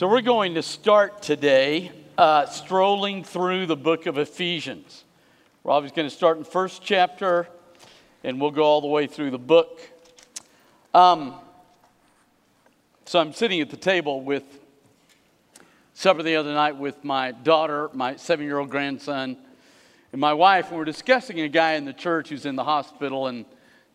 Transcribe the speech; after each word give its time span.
So, 0.00 0.08
we're 0.08 0.22
going 0.22 0.54
to 0.54 0.62
start 0.62 1.20
today 1.20 1.92
uh, 2.16 2.46
strolling 2.46 3.22
through 3.22 3.66
the 3.66 3.76
book 3.76 4.06
of 4.06 4.16
Ephesians. 4.16 5.04
Robbie's 5.62 5.92
going 5.92 6.08
to 6.08 6.14
start 6.14 6.38
in 6.38 6.44
first 6.44 6.82
chapter, 6.82 7.46
and 8.24 8.40
we'll 8.40 8.50
go 8.50 8.62
all 8.62 8.80
the 8.80 8.86
way 8.86 9.06
through 9.06 9.30
the 9.30 9.38
book. 9.38 9.78
Um, 10.94 11.34
so, 13.04 13.20
I'm 13.20 13.34
sitting 13.34 13.60
at 13.60 13.68
the 13.68 13.76
table 13.76 14.22
with 14.22 14.60
supper 15.92 16.22
the 16.22 16.36
other 16.36 16.54
night 16.54 16.78
with 16.78 17.04
my 17.04 17.32
daughter, 17.32 17.90
my 17.92 18.16
seven 18.16 18.46
year 18.46 18.56
old 18.56 18.70
grandson, 18.70 19.36
and 20.12 20.18
my 20.18 20.32
wife, 20.32 20.70
and 20.70 20.78
we're 20.78 20.86
discussing 20.86 21.42
a 21.42 21.48
guy 21.48 21.74
in 21.74 21.84
the 21.84 21.92
church 21.92 22.30
who's 22.30 22.46
in 22.46 22.56
the 22.56 22.64
hospital 22.64 23.26
and 23.26 23.44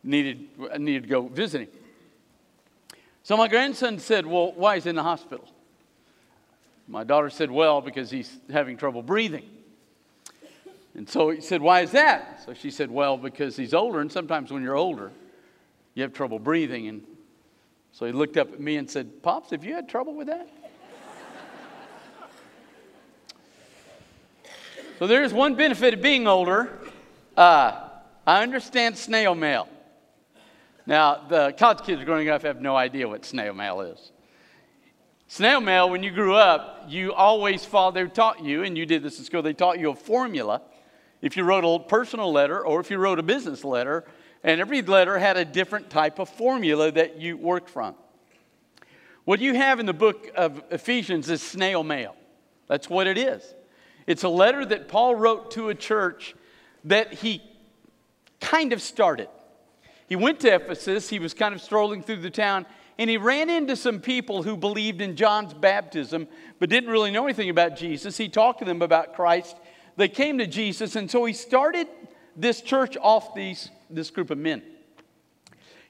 needed, 0.04 0.50
needed 0.78 1.02
to 1.02 1.10
go 1.10 1.24
visiting. 1.24 1.70
So, 3.24 3.36
my 3.36 3.48
grandson 3.48 3.98
said, 3.98 4.28
Well, 4.28 4.52
why 4.52 4.76
is 4.76 4.84
he 4.84 4.92
in 4.92 4.96
the 4.96 5.02
hospital? 5.02 5.50
My 6.88 7.04
daughter 7.04 7.30
said, 7.30 7.50
Well, 7.50 7.82
because 7.82 8.12
he's 8.12 8.40
having 8.52 8.78
trouble 8.78 9.02
breathing. 9.02 9.50
And 10.96 11.10
so 11.10 11.30
he 11.30 11.42
said, 11.42 11.62
Why 11.62 11.82
is 11.82 11.92
that? 11.92 12.44
So 12.46 12.54
she 12.54 12.72
said, 12.72 12.90
Well, 12.90 13.18
because 13.18 13.56
he's 13.56 13.74
older, 13.74 14.00
and 14.00 14.12
sometimes 14.12 14.52
when 14.52 14.64
you're 14.64 14.76
older, 14.76 15.12
you 15.94 16.04
have 16.04 16.14
trouble 16.14 16.40
breathing. 16.40 16.88
And 16.88 17.04
so 17.92 18.06
he 18.06 18.12
looked 18.12 18.38
up 18.38 18.54
at 18.54 18.60
me 18.60 18.78
and 18.78 18.90
said, 18.90 19.22
Pops, 19.24 19.52
have 19.52 19.64
you 19.64 19.74
had 19.74 19.90
trouble 19.90 20.14
with 20.16 20.28
that? 20.28 20.48
so 25.00 25.08
there's 25.08 25.34
one 25.34 25.56
benefit 25.56 25.96
of 25.96 26.02
being 26.02 26.28
older. 26.28 26.80
Uh, 27.36 27.90
I 28.26 28.44
understand 28.44 28.98
snail 28.98 29.36
mail. 29.36 29.68
Now, 30.86 31.26
the 31.28 31.54
college 31.58 31.82
kids 31.82 32.04
growing 32.04 32.30
up 32.30 32.44
have 32.44 32.62
no 32.62 32.76
idea 32.76 33.08
what 33.08 33.26
snail 33.26 33.54
mail 33.54 33.82
is. 33.82 34.12
Snail 35.28 35.60
mail, 35.60 35.90
when 35.90 36.04
you 36.04 36.12
grew 36.12 36.36
up, 36.36 36.86
you 36.88 37.12
always 37.14 37.66
they 37.66 38.06
taught 38.08 38.44
you, 38.44 38.64
and 38.64 38.78
you 38.78 38.86
did 38.86 39.02
this 39.02 39.18
in 39.18 39.26
school, 39.26 39.42
they 39.42 39.54
taught 39.54 39.80
you 39.80 39.90
a 39.90 39.96
formula. 39.96 40.62
If 41.22 41.36
you 41.36 41.44
wrote 41.44 41.64
a 41.64 41.80
personal 41.80 42.32
letter 42.32 42.64
or 42.64 42.80
if 42.80 42.92
you 42.92 42.98
wrote 42.98 43.18
a 43.18 43.24
business 43.24 43.64
letter, 43.64 44.06
and 44.44 44.62
every 44.62 44.84
letter 44.84 45.18
had 45.18 45.38
a 45.38 45.44
different 45.44 45.90
type 45.90 46.20
of 46.20 46.30
formula 46.30 46.92
that 46.92 47.20
you 47.20 47.36
worked 47.36 47.70
from. 47.70 47.96
What 49.24 49.40
you 49.40 49.56
have 49.56 49.80
in 49.80 49.88
the 49.88 49.94
book 49.94 50.30
of 50.36 50.62
Ephesians 50.70 51.28
is 51.32 51.42
snail 51.42 51.84
mail. 51.84 52.16
That's 52.68 52.88
what 52.88 53.08
it 53.08 53.18
is. 53.18 53.56
It's 54.06 54.24
a 54.24 54.30
letter 54.30 54.64
that 54.64 54.88
Paul 54.88 55.16
wrote 55.16 55.50
to 55.52 55.70
a 55.70 55.76
church 55.76 56.36
that 56.84 57.12
he 57.12 57.42
kind 58.40 58.72
of 58.72 58.82
started. 58.84 59.30
He 60.08 60.16
went 60.16 60.42
to 60.42 60.54
Ephesus, 60.54 61.10
he 61.10 61.18
was 61.18 61.34
kind 61.34 61.56
of 61.56 61.62
strolling 61.62 62.04
through 62.04 62.18
the 62.18 62.30
town, 62.30 62.68
and 62.98 63.10
he 63.10 63.18
ran 63.18 63.50
into 63.50 63.76
some 63.76 64.00
people 64.00 64.44
who 64.44 64.56
believed 64.56 65.02
in 65.02 65.16
John's 65.16 65.54
baptism 65.54 66.28
but 66.60 66.70
didn't 66.70 66.90
really 66.90 67.12
know 67.12 67.26
anything 67.26 67.50
about 67.50 67.76
Jesus. 67.76 68.18
He 68.18 68.30
talked 68.30 68.60
to 68.60 68.66
them 68.66 68.82
about 68.82 69.16
Christ. 69.16 69.58
They 69.98 70.08
came 70.08 70.38
to 70.38 70.48
Jesus, 70.48 70.96
and 70.96 71.10
so 71.10 71.26
he 71.26 71.34
started 71.34 71.88
this 72.36 72.62
church 72.62 72.98
off 73.02 73.34
these, 73.36 73.70
this 73.90 74.10
group 74.10 74.30
of 74.30 74.38
men. 74.38 74.62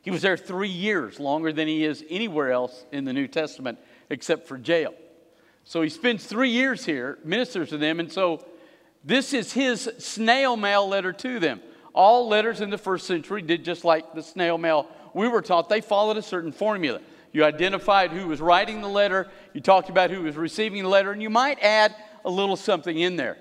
He 0.02 0.12
was 0.12 0.22
there 0.22 0.38
three 0.38 0.70
years, 0.70 1.20
longer 1.20 1.52
than 1.52 1.68
he 1.68 1.84
is 1.84 2.04
anywhere 2.10 2.52
else 2.52 2.86
in 2.92 3.06
the 3.06 3.14
New 3.14 3.28
Testament 3.28 3.80
except 4.10 4.48
for 4.48 4.58
jail. 4.58 4.94
So 5.64 5.82
he 5.82 5.90
spends 5.90 6.26
three 6.26 6.52
years 6.52 6.86
here, 6.86 7.18
ministers 7.24 7.70
to 7.70 7.78
them, 7.80 8.00
and 8.00 8.12
so 8.12 8.46
this 9.04 9.34
is 9.34 9.54
his 9.54 9.90
snail 9.98 10.58
mail 10.58 10.88
letter 10.88 11.12
to 11.14 11.40
them. 11.40 11.62
All 11.94 12.28
letters 12.28 12.62
in 12.62 12.70
the 12.70 12.78
first 12.78 13.08
century 13.08 13.42
did 13.42 13.66
just 13.66 13.84
like 13.84 14.14
the 14.14 14.22
snail 14.22 14.60
mail 14.60 14.88
we 15.16 15.30
were 15.30 15.42
taught 15.42 15.70
they 15.70 15.82
followed 15.82 16.18
a 16.18 16.22
certain 16.22 16.52
formula. 16.52 17.00
You 17.32 17.46
identified 17.46 18.12
who 18.12 18.28
was 18.28 18.42
writing 18.42 18.82
the 18.82 18.90
letter, 18.90 19.30
you 19.54 19.62
talked 19.62 19.90
about 19.90 20.12
who 20.12 20.24
was 20.24 20.36
receiving 20.36 20.84
the 20.84 20.90
letter, 20.90 21.12
and 21.12 21.22
you 21.22 21.30
might 21.30 21.58
add 21.62 21.96
a 22.26 22.30
little 22.30 22.58
something 22.58 23.00
in 23.00 23.16
there. 23.16 23.38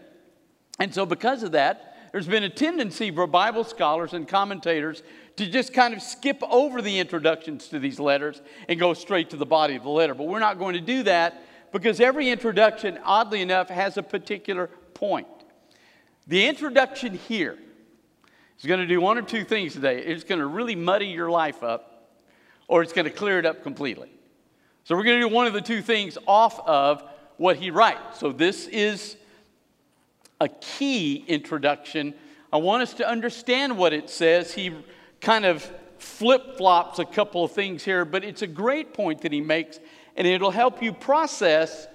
And 0.78 0.94
so, 0.94 1.04
because 1.04 1.42
of 1.42 1.52
that, 1.52 1.96
there's 2.12 2.28
been 2.28 2.44
a 2.44 2.48
tendency 2.48 3.10
for 3.10 3.26
Bible 3.26 3.64
scholars 3.64 4.14
and 4.14 4.26
commentators 4.26 5.02
to 5.36 5.46
just 5.46 5.74
kind 5.74 5.94
of 5.94 6.00
skip 6.00 6.40
over 6.48 6.80
the 6.80 7.00
introductions 7.00 7.66
to 7.68 7.80
these 7.80 7.98
letters 7.98 8.40
and 8.68 8.78
go 8.78 8.94
straight 8.94 9.30
to 9.30 9.36
the 9.36 9.46
body 9.46 9.74
of 9.74 9.82
the 9.82 9.90
letter. 9.90 10.14
But 10.14 10.28
we're 10.28 10.38
not 10.38 10.60
going 10.60 10.74
to 10.74 10.80
do 10.80 11.02
that 11.02 11.42
because 11.72 11.98
every 12.00 12.28
introduction, 12.30 13.00
oddly 13.02 13.42
enough, 13.42 13.68
has 13.68 13.96
a 13.96 14.02
particular 14.02 14.68
point. 14.94 15.26
The 16.28 16.46
introduction 16.46 17.14
here 17.14 17.58
He's 18.56 18.68
going 18.68 18.80
to 18.80 18.86
do 18.86 19.00
one 19.00 19.18
or 19.18 19.22
two 19.22 19.44
things 19.44 19.72
today. 19.72 19.98
It's 19.98 20.24
going 20.24 20.40
to 20.40 20.46
really 20.46 20.76
muddy 20.76 21.06
your 21.06 21.30
life 21.30 21.62
up, 21.62 22.10
or 22.68 22.82
it's 22.82 22.92
going 22.92 23.04
to 23.04 23.10
clear 23.10 23.38
it 23.38 23.46
up 23.46 23.62
completely. 23.62 24.10
So, 24.84 24.96
we're 24.96 25.04
going 25.04 25.20
to 25.20 25.28
do 25.28 25.34
one 25.34 25.46
of 25.46 25.52
the 25.52 25.60
two 25.60 25.82
things 25.82 26.18
off 26.26 26.60
of 26.66 27.02
what 27.36 27.56
he 27.56 27.70
writes. 27.70 28.20
So, 28.20 28.32
this 28.32 28.66
is 28.68 29.16
a 30.40 30.48
key 30.48 31.24
introduction. 31.26 32.14
I 32.52 32.58
want 32.58 32.82
us 32.82 32.94
to 32.94 33.08
understand 33.08 33.76
what 33.76 33.92
it 33.92 34.10
says. 34.10 34.52
He 34.52 34.72
kind 35.20 35.44
of 35.44 35.68
flip 35.98 36.56
flops 36.56 36.98
a 36.98 37.04
couple 37.04 37.44
of 37.44 37.52
things 37.52 37.82
here, 37.82 38.04
but 38.04 38.24
it's 38.24 38.42
a 38.42 38.46
great 38.46 38.92
point 38.94 39.22
that 39.22 39.32
he 39.32 39.40
makes, 39.40 39.80
and 40.16 40.26
it'll 40.26 40.50
help 40.50 40.82
you 40.82 40.92
process 40.92 41.88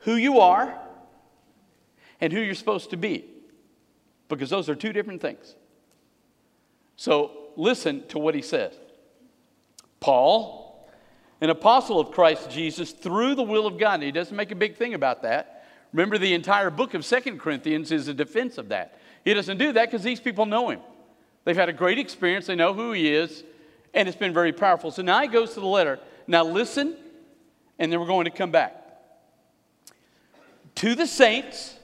who 0.00 0.16
you 0.16 0.40
are 0.40 0.78
and 2.20 2.32
who 2.32 2.40
you're 2.40 2.54
supposed 2.54 2.90
to 2.90 2.96
be, 2.96 3.24
because 4.28 4.50
those 4.50 4.68
are 4.68 4.74
two 4.74 4.92
different 4.92 5.22
things. 5.22 5.54
So 6.98 7.30
listen 7.56 8.06
to 8.08 8.18
what 8.18 8.34
he 8.34 8.42
says. 8.42 8.74
Paul, 10.00 10.90
an 11.40 11.48
apostle 11.48 12.00
of 12.00 12.10
Christ 12.10 12.50
Jesus 12.50 12.90
through 12.90 13.36
the 13.36 13.42
will 13.44 13.68
of 13.68 13.78
God. 13.78 13.94
And 13.94 14.02
he 14.02 14.10
doesn't 14.10 14.36
make 14.36 14.50
a 14.50 14.56
big 14.56 14.76
thing 14.76 14.94
about 14.94 15.22
that. 15.22 15.64
Remember, 15.92 16.18
the 16.18 16.34
entire 16.34 16.70
book 16.70 16.94
of 16.94 17.04
Second 17.04 17.38
Corinthians 17.38 17.92
is 17.92 18.08
a 18.08 18.14
defense 18.14 18.58
of 18.58 18.68
that. 18.70 18.98
He 19.24 19.32
doesn't 19.32 19.58
do 19.58 19.72
that 19.72 19.90
because 19.90 20.02
these 20.02 20.20
people 20.20 20.44
know 20.44 20.70
him. 20.70 20.80
They've 21.44 21.56
had 21.56 21.68
a 21.68 21.72
great 21.72 21.98
experience, 21.98 22.46
they 22.46 22.56
know 22.56 22.74
who 22.74 22.92
he 22.92 23.14
is, 23.14 23.42
and 23.94 24.06
it's 24.06 24.18
been 24.18 24.34
very 24.34 24.52
powerful. 24.52 24.90
So 24.90 25.00
now 25.00 25.22
he 25.22 25.28
goes 25.28 25.54
to 25.54 25.60
the 25.60 25.66
letter. 25.66 25.98
Now 26.26 26.44
listen, 26.44 26.96
and 27.78 27.90
then 27.90 28.00
we're 28.00 28.06
going 28.06 28.26
to 28.26 28.30
come 28.30 28.50
back. 28.50 28.74
To 30.74 30.94
the 30.94 31.06
saints 31.06 31.77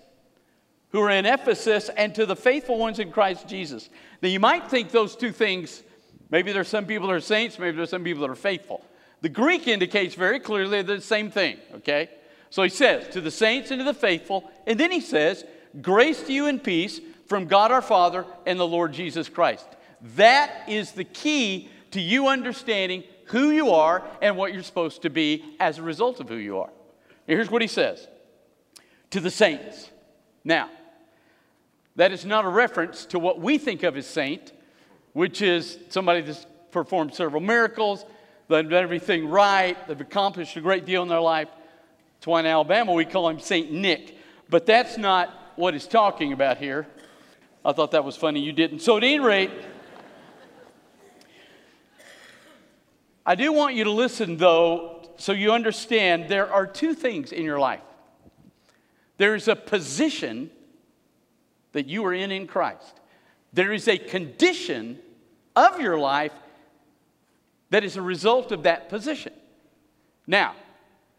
who 0.95 1.01
are 1.01 1.11
in 1.11 1.27
Ephesus 1.27 1.91
and 1.97 2.15
to 2.15 2.25
the 2.25 2.37
faithful 2.37 2.79
ones 2.79 3.01
in 3.01 3.11
Christ 3.11 3.49
Jesus. 3.49 3.91
Now, 4.23 4.29
you 4.29 4.39
might 4.39 4.71
think 4.71 4.93
those 4.93 5.17
two 5.17 5.33
things, 5.33 5.83
maybe 6.31 6.53
there's 6.53 6.69
some 6.69 6.87
people 6.87 7.09
that 7.09 7.15
are 7.15 7.21
saints, 7.21 7.59
maybe 7.59 7.77
there's 7.77 7.91
some 7.91 8.05
people 8.05 8.21
that 8.21 8.31
are 8.31 8.37
faithful. 8.37 8.87
The 9.21 9.29
Greek 9.29 9.67
indicates 9.67 10.15
very 10.15 10.39
clearly 10.39 10.83
the 10.83 11.01
same 11.01 11.33
thing, 11.33 11.57
okay? 11.75 12.11
So 12.49 12.63
he 12.63 12.69
says, 12.69 13.09
to 13.09 13.21
the 13.21 13.33
saints 13.33 13.73
and 13.73 13.81
to 13.81 13.85
the 13.85 13.93
faithful, 13.93 14.49
and 14.69 14.79
then 14.79 14.93
he 14.93 15.01
says, 15.01 15.45
grace 15.83 16.23
to 16.23 16.33
you 16.33 16.47
and 16.47 16.63
peace 16.63 17.01
from 17.27 17.47
God 17.47 17.73
our 17.73 17.83
Father 17.83 18.25
and 18.47 18.61
the 18.61 18.65
Lord 18.65 18.93
Jesus 18.93 19.29
Christ. 19.29 19.67
That 20.15 20.69
is 20.69 20.93
the 20.93 21.03
key 21.03 21.71
to 21.91 22.01
you 22.01 22.29
understanding 22.29 23.03
who 23.25 23.51
you 23.51 23.71
are 23.71 24.07
and 24.23 24.37
what 24.37 24.55
you're 24.55 24.63
supposed 24.63 25.03
to 25.03 25.11
be 25.11 25.57
as 25.59 25.79
a 25.79 25.83
result 25.83 26.21
of 26.21 26.29
who 26.29 26.37
you 26.37 26.61
are. 26.61 26.71
Here's 27.27 27.51
what 27.51 27.63
he 27.63 27.69
says 27.69 28.07
to 29.11 29.19
the 29.19 29.33
saints. 29.33 29.91
Now, 30.45 30.71
that 31.97 32.13
is 32.13 32.25
not 32.25 32.45
a 32.45 32.49
reference 32.49 33.07
to 33.07 33.19
what 33.19 33.41
we 33.41 33.59
think 33.59 33.83
of 33.83 33.97
as 33.97 34.07
saint, 34.07 34.53
which 35.13 35.43
is 35.43 35.79
somebody 35.91 36.21
that's 36.21 36.47
performed 36.71 37.15
several 37.15 37.41
miracles, 37.41 38.05
they've 38.49 38.69
done 38.69 38.83
everything 38.83 39.29
right, 39.29 39.77
they've 39.87 40.01
accomplished 40.01 40.57
a 40.57 40.61
great 40.61 40.85
deal 40.85 41.03
in 41.03 41.09
their 41.09 41.21
life. 41.21 41.49
That's 42.21 42.41
in 42.41 42.47
Alabama 42.47 42.93
we 42.93 43.05
call 43.05 43.29
him 43.29 43.39
Saint 43.39 43.71
Nick. 43.71 44.19
But 44.49 44.67
that's 44.67 44.99
not 44.99 45.53
what 45.57 45.75
he's 45.75 45.87
talking 45.87 46.33
about 46.33 46.59
here. 46.59 46.87
I 47.65 47.73
thought 47.73 47.93
that 47.93 48.05
was 48.05 48.17
funny, 48.17 48.41
you 48.41 48.53
didn't. 48.53 48.81
So, 48.81 48.97
at 48.97 49.05
any 49.05 49.21
rate, 49.21 49.51
I 53.25 53.35
do 53.35 53.53
want 53.53 53.75
you 53.75 53.85
to 53.85 53.91
listen, 53.91 54.37
though, 54.37 55.03
so 55.17 55.33
you 55.33 55.53
understand 55.53 56.29
there 56.29 56.53
are 56.53 56.67
two 56.67 56.95
things 56.95 57.33
in 57.33 57.45
your 57.45 57.59
life 57.59 57.81
there's 59.17 59.49
a 59.49 59.55
position 59.55 60.51
that 61.75 61.87
you 61.87 62.05
are 62.07 62.15
in 62.15 62.31
in 62.31 62.47
Christ. 62.47 63.01
There 63.53 63.73
is 63.73 63.87
a 63.87 63.99
condition 63.99 64.99
of 65.55 65.81
your 65.81 65.99
life 65.99 66.33
that 67.71 67.85
is 67.85 67.97
a 67.97 68.03
result 68.03 68.51
of 68.51 68.63
that 68.63 68.89
position. 68.89 69.33
Now, 70.27 70.55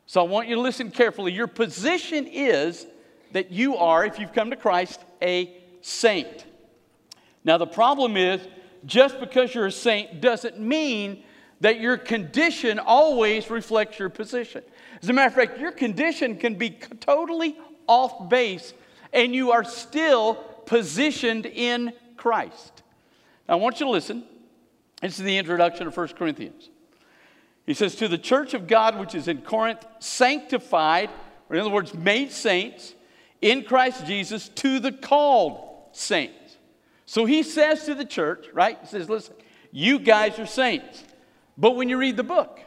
so 0.08 0.22
I 0.22 0.28
want 0.28 0.48
you 0.48 0.56
to 0.56 0.62
listen 0.62 0.92
carefully. 0.92 1.32
Your 1.32 1.48
position 1.48 2.28
is 2.28 2.88
that 3.32 3.52
you 3.52 3.78
are, 3.78 4.06
if 4.06 4.18
you've 4.18 4.34
come 4.34 4.50
to 4.50 4.56
Christ, 4.56 5.00
a 5.22 5.52
saint. 5.82 6.46
Now, 7.44 7.58
the 7.58 7.68
problem 7.68 8.18
is 8.18 8.42
just 8.86 9.20
because 9.20 9.54
you're 9.54 9.68
a 9.68 9.72
saint 9.72 10.22
doesn't 10.22 10.60
mean 10.60 11.24
that 11.62 11.80
your 11.80 11.98
condition 11.98 12.80
always 12.80 13.50
reflects 13.50 14.00
your 14.00 14.10
position. 14.10 14.64
As 15.02 15.10
a 15.10 15.14
matter 15.14 15.28
of 15.28 15.34
fact, 15.34 15.60
your 15.60 15.72
condition 15.72 16.38
can 16.38 16.56
be 16.56 16.70
totally 16.70 17.58
off 17.88 18.30
base 18.30 18.74
and 19.16 19.34
you 19.34 19.52
are 19.52 19.64
still 19.64 20.36
positioned 20.66 21.46
in 21.46 21.94
Christ. 22.18 22.84
Now, 23.48 23.56
I 23.56 23.58
want 23.58 23.80
you 23.80 23.86
to 23.86 23.92
listen. 23.92 24.24
This 25.02 25.18
is 25.18 25.26
the 25.26 25.38
introduction 25.38 25.88
of 25.88 25.96
1 25.96 26.10
Corinthians. 26.10 26.70
He 27.66 27.74
says, 27.74 27.96
To 27.96 28.08
the 28.08 28.18
church 28.18 28.54
of 28.54 28.68
God 28.68 29.00
which 29.00 29.16
is 29.16 29.28
in 29.28 29.42
Corinth, 29.42 29.86
sanctified, 30.00 31.10
or 31.50 31.56
in 31.56 31.62
other 31.62 31.72
words, 31.72 31.94
made 31.94 32.32
saints 32.32 32.94
in 33.42 33.64
Christ 33.64 34.06
Jesus, 34.06 34.50
to 34.50 34.80
the 34.80 34.92
called 34.92 35.90
saints. 35.92 36.58
So 37.06 37.26
he 37.26 37.44
says 37.44 37.86
to 37.86 37.96
the 37.96 38.06
church, 38.06 38.48
right? 38.54 38.78
He 38.82 38.88
says, 38.88 39.10
Listen, 39.10 39.36
you 39.72 39.98
guys 39.98 40.38
are 40.40 40.46
saints. 40.46 41.04
But 41.58 41.76
when 41.76 41.88
you 41.88 41.98
read 41.98 42.18
the 42.18 42.24
book, 42.24 42.60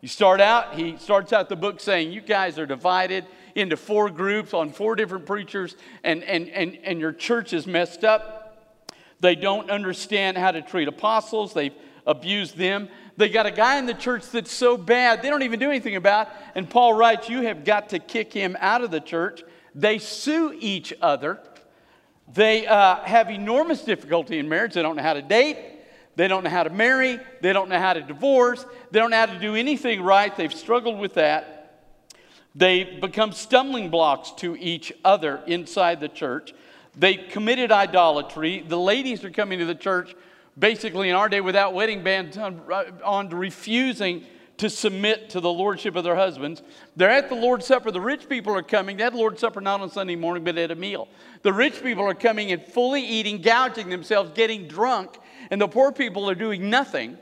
you 0.00 0.08
start 0.08 0.40
out, 0.40 0.74
he 0.74 0.96
starts 0.96 1.32
out 1.32 1.48
the 1.48 1.56
book 1.56 1.80
saying, 1.80 2.12
You 2.12 2.20
guys 2.22 2.58
are 2.58 2.66
divided 2.66 3.26
into 3.58 3.76
four 3.76 4.10
groups 4.10 4.54
on 4.54 4.72
four 4.72 4.94
different 4.94 5.26
preachers, 5.26 5.76
and, 6.04 6.22
and, 6.24 6.48
and, 6.48 6.78
and 6.84 7.00
your 7.00 7.12
church 7.12 7.52
is 7.52 7.66
messed 7.66 8.04
up. 8.04 8.82
They 9.20 9.34
don't 9.34 9.70
understand 9.70 10.38
how 10.38 10.52
to 10.52 10.62
treat 10.62 10.88
apostles, 10.88 11.52
they've 11.52 11.74
abused 12.06 12.56
them. 12.56 12.88
They 13.16 13.28
got 13.28 13.46
a 13.46 13.50
guy 13.50 13.78
in 13.78 13.86
the 13.86 13.94
church 13.94 14.30
that's 14.30 14.52
so 14.52 14.76
bad, 14.76 15.22
they 15.22 15.28
don't 15.28 15.42
even 15.42 15.58
do 15.58 15.68
anything 15.68 15.96
about. 15.96 16.28
And 16.54 16.70
Paul 16.70 16.94
writes, 16.94 17.28
You 17.28 17.42
have 17.42 17.64
got 17.64 17.90
to 17.90 17.98
kick 17.98 18.32
him 18.32 18.56
out 18.60 18.82
of 18.82 18.90
the 18.90 19.00
church. 19.00 19.42
They 19.74 19.98
sue 19.98 20.56
each 20.58 20.94
other. 21.02 21.40
They 22.32 22.66
uh, 22.66 22.96
have 22.96 23.30
enormous 23.30 23.82
difficulty 23.82 24.38
in 24.38 24.48
marriage. 24.48 24.74
They 24.74 24.82
don't 24.82 24.96
know 24.96 25.02
how 25.02 25.14
to 25.14 25.22
date. 25.22 25.56
They 26.14 26.28
don't 26.28 26.44
know 26.44 26.50
how 26.50 26.64
to 26.64 26.70
marry. 26.70 27.20
They 27.42 27.52
don't 27.52 27.68
know 27.68 27.78
how 27.78 27.92
to 27.92 28.02
divorce. 28.02 28.64
They 28.90 28.98
don't 28.98 29.10
know 29.10 29.16
how 29.16 29.26
to 29.26 29.38
do 29.38 29.54
anything 29.54 30.02
right. 30.02 30.34
They've 30.36 30.52
struggled 30.52 30.98
with 30.98 31.14
that. 31.14 31.57
They 32.58 32.82
become 32.82 33.30
stumbling 33.30 33.88
blocks 33.88 34.32
to 34.38 34.56
each 34.56 34.92
other 35.04 35.40
inside 35.46 36.00
the 36.00 36.08
church. 36.08 36.52
They 36.96 37.14
committed 37.14 37.70
idolatry. 37.70 38.64
The 38.66 38.76
ladies 38.76 39.24
are 39.24 39.30
coming 39.30 39.60
to 39.60 39.64
the 39.64 39.76
church 39.76 40.16
basically 40.58 41.08
in 41.08 41.14
our 41.14 41.28
day 41.28 41.40
without 41.40 41.72
wedding 41.72 42.02
bands 42.02 42.36
on, 42.36 42.60
uh, 42.68 42.86
on 43.04 43.28
refusing 43.28 44.24
to 44.56 44.68
submit 44.68 45.30
to 45.30 45.38
the 45.38 45.52
lordship 45.52 45.94
of 45.94 46.02
their 46.02 46.16
husbands. 46.16 46.64
They're 46.96 47.10
at 47.10 47.28
the 47.28 47.36
Lord's 47.36 47.64
Supper. 47.64 47.92
The 47.92 48.00
rich 48.00 48.28
people 48.28 48.52
are 48.56 48.62
coming. 48.64 48.96
They 48.96 49.04
had 49.04 49.12
the 49.12 49.18
Lord's 49.18 49.38
Supper 49.38 49.60
not 49.60 49.80
on 49.80 49.88
Sunday 49.88 50.16
morning, 50.16 50.42
but 50.42 50.58
at 50.58 50.72
a 50.72 50.74
meal. 50.74 51.06
The 51.42 51.52
rich 51.52 51.80
people 51.80 52.02
are 52.02 52.14
coming 52.14 52.50
and 52.50 52.60
fully 52.60 53.04
eating, 53.04 53.40
gouging 53.40 53.88
themselves, 53.88 54.32
getting 54.34 54.66
drunk, 54.66 55.16
and 55.52 55.60
the 55.60 55.68
poor 55.68 55.92
people 55.92 56.28
are 56.28 56.34
doing 56.34 56.68
nothing. 56.68 57.18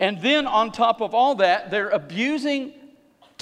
And 0.00 0.22
then, 0.22 0.46
on 0.46 0.72
top 0.72 1.02
of 1.02 1.14
all 1.14 1.34
that, 1.34 1.70
they're 1.70 1.90
abusing 1.90 2.72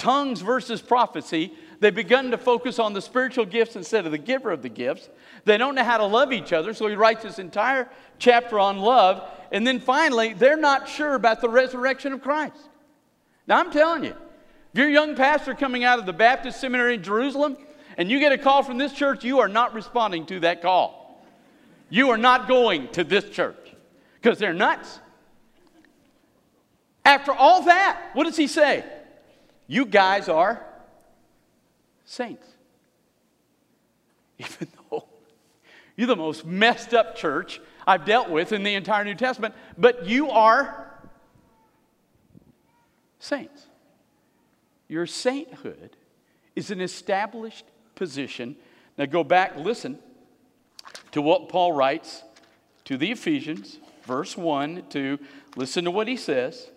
tongues 0.01 0.41
versus 0.41 0.81
prophecy. 0.81 1.53
They've 1.79 1.93
begun 1.93 2.31
to 2.31 2.37
focus 2.37 2.79
on 2.79 2.93
the 2.93 3.01
spiritual 3.01 3.45
gifts 3.45 3.75
instead 3.75 4.05
of 4.07 4.11
the 4.11 4.17
giver 4.17 4.51
of 4.51 4.63
the 4.63 4.69
gifts. 4.69 5.07
They 5.45 5.57
don't 5.57 5.75
know 5.75 5.83
how 5.83 5.97
to 5.97 6.05
love 6.05 6.33
each 6.33 6.51
other, 6.51 6.73
so 6.73 6.87
he 6.87 6.95
writes 6.95 7.21
this 7.21 7.37
entire 7.37 7.87
chapter 8.17 8.59
on 8.59 8.79
love. 8.79 9.23
And 9.51 9.65
then 9.65 9.79
finally, 9.79 10.33
they're 10.33 10.57
not 10.57 10.89
sure 10.89 11.13
about 11.13 11.39
the 11.39 11.49
resurrection 11.49 12.13
of 12.13 12.21
Christ. 12.21 12.69
Now, 13.45 13.59
I'm 13.59 13.71
telling 13.71 14.03
you, 14.03 14.15
if 14.73 14.79
you're 14.79 14.89
a 14.89 14.91
young 14.91 15.15
pastor 15.15 15.53
coming 15.53 15.83
out 15.83 15.99
of 15.99 16.07
the 16.07 16.13
Baptist 16.13 16.59
seminary 16.59 16.95
in 16.95 17.03
Jerusalem 17.03 17.57
and 17.95 18.09
you 18.09 18.19
get 18.19 18.31
a 18.31 18.37
call 18.39 18.63
from 18.63 18.79
this 18.79 18.93
church, 18.93 19.23
you 19.23 19.39
are 19.39 19.49
not 19.49 19.75
responding 19.75 20.25
to 20.27 20.39
that 20.39 20.63
call. 20.63 21.23
You 21.89 22.09
are 22.09 22.17
not 22.17 22.47
going 22.47 22.87
to 22.93 23.03
this 23.03 23.29
church 23.29 23.75
because 24.19 24.39
they're 24.39 24.53
nuts. 24.53 24.99
After 27.05 27.31
all 27.31 27.63
that, 27.63 28.11
what 28.13 28.23
does 28.23 28.37
he 28.37 28.47
say? 28.47 28.83
You 29.71 29.85
guys 29.85 30.27
are 30.27 30.61
saints. 32.03 32.45
Even 34.37 34.67
though 34.89 35.05
you're 35.95 36.07
the 36.07 36.15
most 36.17 36.45
messed 36.45 36.93
up 36.93 37.15
church 37.15 37.61
I've 37.87 38.03
dealt 38.03 38.29
with 38.29 38.51
in 38.51 38.63
the 38.63 38.73
entire 38.73 39.05
New 39.05 39.15
Testament, 39.15 39.55
but 39.77 40.05
you 40.05 40.29
are 40.29 40.91
saints. 43.17 43.65
Your 44.89 45.05
sainthood 45.05 45.95
is 46.53 46.69
an 46.69 46.81
established 46.81 47.63
position. 47.95 48.57
Now 48.97 49.05
go 49.05 49.23
back, 49.23 49.55
listen 49.55 49.99
to 51.13 51.21
what 51.21 51.47
Paul 51.47 51.71
writes 51.71 52.23
to 52.83 52.97
the 52.97 53.09
Ephesians, 53.11 53.77
verse 54.03 54.35
1 54.35 54.87
to 54.89 55.17
listen 55.55 55.85
to 55.85 55.91
what 55.91 56.09
he 56.09 56.17
says. 56.17 56.67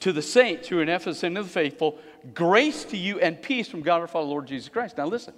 To 0.00 0.12
the 0.12 0.22
saints 0.22 0.66
who 0.66 0.78
are 0.78 0.82
in 0.82 0.88
Ephesus 0.88 1.22
and 1.22 1.36
the 1.36 1.44
faithful, 1.44 1.98
grace 2.34 2.84
to 2.86 2.96
you 2.96 3.20
and 3.20 3.40
peace 3.40 3.68
from 3.68 3.82
God 3.82 4.00
our 4.00 4.06
Father, 4.06 4.26
Lord 4.26 4.46
Jesus 4.46 4.68
Christ. 4.68 4.98
Now 4.98 5.06
listen. 5.06 5.34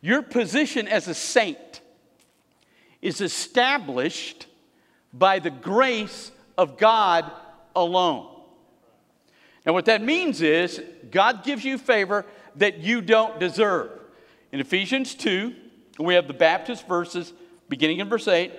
Your 0.00 0.22
position 0.22 0.88
as 0.88 1.08
a 1.08 1.14
saint 1.14 1.80
is 3.00 3.20
established 3.20 4.46
by 5.12 5.38
the 5.38 5.50
grace 5.50 6.32
of 6.58 6.76
God 6.76 7.30
alone. 7.74 8.28
Now, 9.64 9.72
what 9.72 9.84
that 9.84 10.02
means 10.02 10.42
is 10.42 10.82
God 11.10 11.44
gives 11.44 11.64
you 11.64 11.78
favor 11.78 12.26
that 12.56 12.78
you 12.78 13.00
don't 13.00 13.38
deserve. 13.38 13.90
In 14.50 14.60
Ephesians 14.60 15.14
2, 15.14 15.54
we 15.98 16.14
have 16.14 16.26
the 16.26 16.34
Baptist 16.34 16.86
verses 16.88 17.32
beginning 17.68 18.00
in 18.00 18.08
verse 18.08 18.26
8. 18.26 18.52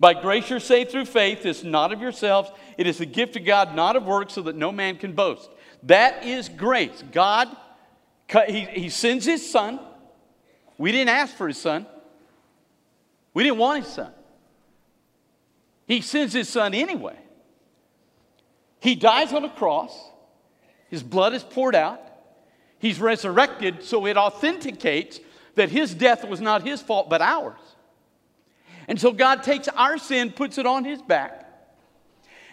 By 0.00 0.14
grace 0.14 0.48
you're 0.48 0.60
saved 0.60 0.90
through 0.90 1.04
faith. 1.04 1.44
It's 1.44 1.62
not 1.62 1.92
of 1.92 2.00
yourselves. 2.00 2.50
It 2.78 2.86
is 2.86 2.98
the 2.98 3.06
gift 3.06 3.36
of 3.36 3.44
God, 3.44 3.76
not 3.76 3.96
of 3.96 4.04
works, 4.04 4.32
so 4.32 4.42
that 4.42 4.56
no 4.56 4.72
man 4.72 4.96
can 4.96 5.12
boast. 5.12 5.50
That 5.82 6.24
is 6.24 6.48
grace. 6.48 7.04
God, 7.12 7.54
he, 8.48 8.62
he 8.64 8.88
sends 8.88 9.26
his 9.26 9.48
son. 9.48 9.78
We 10.78 10.90
didn't 10.90 11.10
ask 11.10 11.36
for 11.36 11.46
his 11.46 11.58
son. 11.58 11.86
We 13.34 13.44
didn't 13.44 13.58
want 13.58 13.84
his 13.84 13.92
son. 13.92 14.12
He 15.86 16.00
sends 16.00 16.32
his 16.32 16.48
son 16.48 16.72
anyway. 16.72 17.18
He 18.80 18.94
dies 18.94 19.32
on 19.32 19.44
a 19.44 19.50
cross, 19.50 19.92
his 20.88 21.02
blood 21.02 21.34
is 21.34 21.42
poured 21.42 21.74
out, 21.74 22.00
he's 22.78 22.98
resurrected, 22.98 23.82
so 23.82 24.06
it 24.06 24.16
authenticates 24.16 25.20
that 25.56 25.68
his 25.68 25.92
death 25.92 26.26
was 26.26 26.40
not 26.40 26.62
his 26.62 26.80
fault 26.80 27.10
but 27.10 27.20
ours. 27.20 27.58
And 28.90 29.00
so 29.00 29.12
God 29.12 29.44
takes 29.44 29.68
our 29.68 29.98
sin, 29.98 30.32
puts 30.32 30.58
it 30.58 30.66
on 30.66 30.84
his 30.84 31.00
back. 31.00 31.46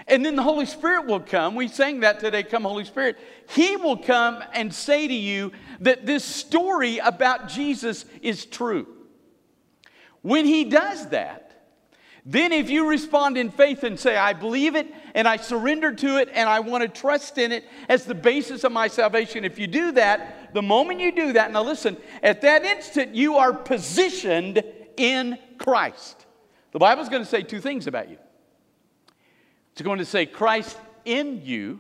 And 0.07 0.23
then 0.23 0.35
the 0.35 0.43
Holy 0.43 0.67
Spirit 0.67 1.07
will 1.07 1.19
come. 1.19 1.55
We 1.55 1.67
sang 1.67 2.01
that 2.01 2.19
today, 2.19 2.43
Come 2.43 2.61
Holy 2.61 2.85
Spirit. 2.85 3.17
He 3.49 3.75
will 3.75 3.97
come 3.97 4.43
and 4.53 4.71
say 4.71 5.07
to 5.07 5.13
you 5.13 5.51
that 5.79 6.05
this 6.05 6.23
story 6.23 6.99
about 6.99 7.49
Jesus 7.49 8.05
is 8.21 8.45
true. 8.45 8.85
When 10.21 10.45
he 10.45 10.63
does 10.63 11.07
that, 11.07 11.43
then 12.23 12.51
if 12.51 12.69
you 12.69 12.87
respond 12.87 13.35
in 13.35 13.49
faith 13.49 13.83
and 13.83 13.99
say, 13.99 14.15
I 14.15 14.33
believe 14.33 14.75
it 14.75 14.93
and 15.15 15.27
I 15.27 15.37
surrender 15.37 15.91
to 15.91 16.17
it 16.17 16.29
and 16.31 16.47
I 16.47 16.59
want 16.59 16.83
to 16.83 16.87
trust 16.87 17.39
in 17.39 17.51
it 17.51 17.65
as 17.89 18.05
the 18.05 18.13
basis 18.13 18.63
of 18.63 18.71
my 18.71 18.89
salvation, 18.89 19.43
if 19.43 19.57
you 19.57 19.65
do 19.65 19.91
that, 19.93 20.53
the 20.53 20.61
moment 20.61 20.99
you 20.99 21.11
do 21.11 21.33
that, 21.33 21.51
now 21.51 21.63
listen, 21.63 21.97
at 22.21 22.41
that 22.41 22.63
instant 22.63 23.15
you 23.15 23.37
are 23.37 23.53
positioned 23.53 24.61
in 24.97 25.39
Christ. 25.57 26.26
The 26.71 26.79
Bible's 26.79 27.09
going 27.09 27.23
to 27.23 27.29
say 27.29 27.43
two 27.43 27.61
things 27.61 27.87
about 27.87 28.09
you. 28.09 28.17
It's 29.71 29.81
going 29.81 29.99
to 29.99 30.05
say 30.05 30.25
Christ 30.25 30.77
in 31.05 31.41
you, 31.43 31.79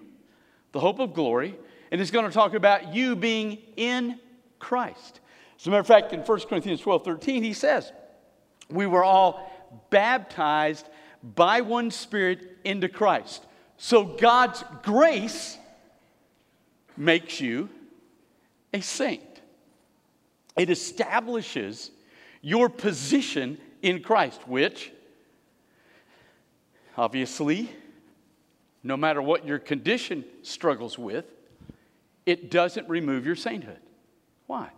the 0.71 0.79
hope 0.79 0.99
of 0.99 1.13
glory, 1.13 1.57
and 1.91 1.99
it's 1.99 2.11
going 2.11 2.25
to 2.25 2.31
talk 2.31 2.53
about 2.53 2.93
you 2.93 3.15
being 3.15 3.59
in 3.75 4.19
Christ. 4.59 5.19
As 5.59 5.65
a 5.67 5.69
matter 5.69 5.81
of 5.81 5.87
fact, 5.87 6.13
in 6.13 6.21
1 6.21 6.39
Corinthians 6.41 6.81
12 6.81 7.03
13, 7.03 7.43
he 7.43 7.53
says, 7.53 7.91
we 8.69 8.85
were 8.85 9.03
all 9.03 9.51
baptized 9.89 10.87
by 11.23 11.61
one 11.61 11.91
Spirit 11.91 12.57
into 12.63 12.89
Christ. 12.89 13.45
So 13.77 14.03
God's 14.03 14.63
grace 14.83 15.57
makes 16.95 17.39
you 17.39 17.69
a 18.73 18.81
saint. 18.81 19.21
It 20.57 20.69
establishes 20.69 21.91
your 22.41 22.69
position 22.69 23.57
in 23.81 24.01
Christ, 24.01 24.47
which 24.47 24.91
obviously, 26.97 27.69
no 28.83 28.97
matter 28.97 29.21
what 29.21 29.45
your 29.45 29.59
condition 29.59 30.25
struggles 30.43 30.97
with, 30.97 31.25
it 32.25 32.51
doesn't 32.51 32.87
remove 32.89 33.25
your 33.25 33.35
sainthood. 33.35 33.79
Why? 34.47 34.69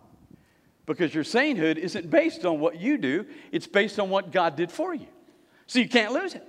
Because 0.86 1.14
your 1.14 1.24
sainthood 1.24 1.78
isn't 1.78 2.10
based 2.10 2.44
on 2.44 2.60
what 2.60 2.80
you 2.80 2.98
do, 2.98 3.26
it's 3.52 3.66
based 3.66 3.98
on 3.98 4.10
what 4.10 4.32
God 4.32 4.56
did 4.56 4.72
for 4.72 4.94
you. 4.94 5.06
So 5.66 5.78
you 5.78 5.88
can't 5.88 6.12
lose 6.12 6.34
it. 6.34 6.46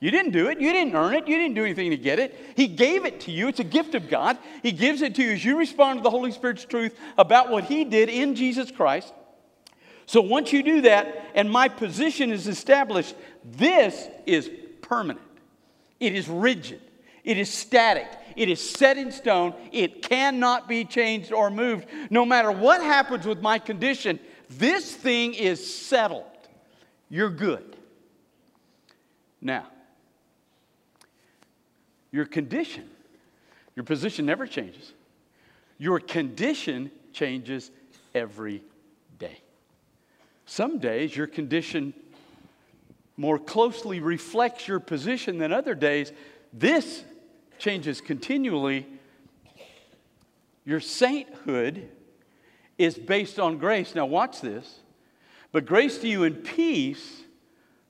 You 0.00 0.10
didn't 0.10 0.32
do 0.32 0.48
it. 0.48 0.60
You 0.60 0.72
didn't 0.72 0.94
earn 0.94 1.14
it. 1.14 1.26
You 1.26 1.38
didn't 1.38 1.54
do 1.54 1.64
anything 1.64 1.90
to 1.90 1.96
get 1.96 2.18
it. 2.18 2.38
He 2.56 2.66
gave 2.66 3.04
it 3.06 3.20
to 3.20 3.30
you. 3.30 3.48
It's 3.48 3.60
a 3.60 3.64
gift 3.64 3.94
of 3.94 4.08
God. 4.08 4.36
He 4.62 4.70
gives 4.70 5.02
it 5.02 5.14
to 5.14 5.22
you 5.22 5.32
as 5.32 5.44
you 5.44 5.58
respond 5.58 5.98
to 5.98 6.02
the 6.02 6.10
Holy 6.10 6.30
Spirit's 6.30 6.64
truth 6.64 6.94
about 7.16 7.50
what 7.50 7.64
He 7.64 7.84
did 7.84 8.08
in 8.08 8.34
Jesus 8.34 8.70
Christ. 8.70 9.14
So 10.06 10.20
once 10.20 10.52
you 10.52 10.62
do 10.62 10.82
that, 10.82 11.30
and 11.34 11.50
my 11.50 11.68
position 11.68 12.30
is 12.30 12.46
established, 12.46 13.14
this 13.44 14.08
is 14.26 14.50
permanent, 14.82 15.26
it 16.00 16.14
is 16.14 16.28
rigid, 16.28 16.80
it 17.24 17.38
is 17.38 17.52
static, 17.52 18.06
it 18.36 18.48
is 18.48 18.60
set 18.60 18.98
in 18.98 19.12
stone. 19.12 19.54
It 19.72 20.02
cannot 20.02 20.68
be 20.68 20.84
changed 20.84 21.32
or 21.32 21.50
moved. 21.50 21.86
No 22.10 22.24
matter 22.24 22.50
what 22.50 22.82
happens 22.82 23.26
with 23.26 23.40
my 23.40 23.58
condition, 23.58 24.18
this 24.50 24.94
thing 24.94 25.34
is 25.34 25.74
settled. 25.74 26.24
You're 27.08 27.30
good. 27.30 27.76
Now, 29.40 29.66
Your 32.14 32.26
condition, 32.26 32.88
your 33.74 33.82
position 33.82 34.24
never 34.24 34.46
changes. 34.46 34.92
Your 35.78 35.98
condition 35.98 36.92
changes 37.12 37.72
every 38.14 38.62
day. 39.18 39.40
Some 40.46 40.78
days 40.78 41.16
your 41.16 41.26
condition 41.26 41.94
more 43.16 43.38
closely 43.38 44.00
reflects 44.00 44.66
your 44.68 44.80
position 44.80 45.38
than 45.38 45.52
other 45.52 45.74
days. 45.74 46.12
This 46.52 47.04
changes 47.58 48.00
continually. 48.00 48.86
Your 50.64 50.80
sainthood 50.80 51.88
is 52.78 52.98
based 52.98 53.38
on 53.38 53.58
grace. 53.58 53.94
Now, 53.94 54.06
watch 54.06 54.40
this. 54.40 54.80
But 55.52 55.66
grace 55.66 55.98
to 55.98 56.08
you 56.08 56.24
and 56.24 56.42
peace 56.42 57.22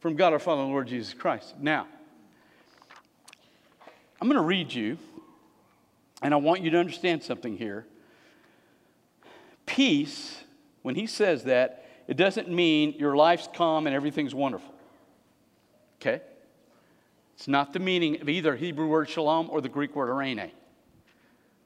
from 0.01 0.17
God 0.17 0.35
our 0.35 0.39
Father 0.39 0.63
and 0.63 0.71
Lord 0.71 0.87
Jesus 0.87 1.15
Christ. 1.15 1.55
Now, 1.59 1.87
I'm 4.21 4.29
going 4.29 4.41
to 4.41 4.47
read 4.47 4.73
you, 4.73 4.99
and 6.23 6.35
I 6.35 6.37
want 6.37 6.61
you 6.61 6.71
to 6.71 6.79
understand 6.79 7.23
something 7.23 7.57
here. 7.57 7.87
Peace, 9.65 10.43
when 10.83 10.95
he 10.95 11.07
says 11.07 11.45
that, 11.45 11.84
it 12.07 12.17
doesn't 12.17 12.49
mean 12.49 12.95
your 12.99 13.17
life's 13.17 13.49
calm 13.55 13.87
and 13.87 13.95
everything's 13.95 14.35
wonderful. 14.35 14.75
Okay? 16.01 16.21
It's 17.37 17.49
not 17.49 17.73
the 17.73 17.81
meaning 17.81 18.21
of 18.21 18.29
either 18.29 18.55
Hebrew 18.55 18.87
word 18.87 19.09
shalom 19.09 19.49
or 19.51 19.61
the 19.61 19.69
Greek 19.69 19.97
word 19.97 20.11
eirene. 20.11 20.51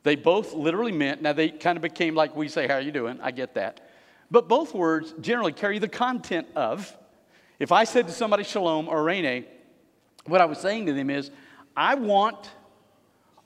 They 0.02 0.16
both 0.16 0.54
literally 0.54 0.92
meant, 0.92 1.20
now 1.22 1.32
they 1.32 1.50
kind 1.50 1.76
of 1.76 1.82
became 1.82 2.14
like 2.14 2.34
we 2.36 2.48
say, 2.48 2.66
how 2.66 2.74
are 2.74 2.80
you 2.80 2.92
doing? 2.92 3.18
I 3.20 3.30
get 3.30 3.54
that. 3.54 3.90
But 4.30 4.48
both 4.48 4.74
words 4.74 5.14
generally 5.20 5.52
carry 5.52 5.78
the 5.78 5.88
content 5.88 6.46
of, 6.54 6.96
if 7.58 7.72
I 7.72 7.84
said 7.84 8.06
to 8.06 8.12
somebody 8.12 8.44
shalom 8.44 8.88
or 8.88 9.04
eirene, 9.04 9.44
what 10.26 10.40
I 10.40 10.44
was 10.44 10.58
saying 10.58 10.86
to 10.86 10.92
them 10.92 11.10
is, 11.10 11.30
I 11.76 11.96
want 11.96 12.50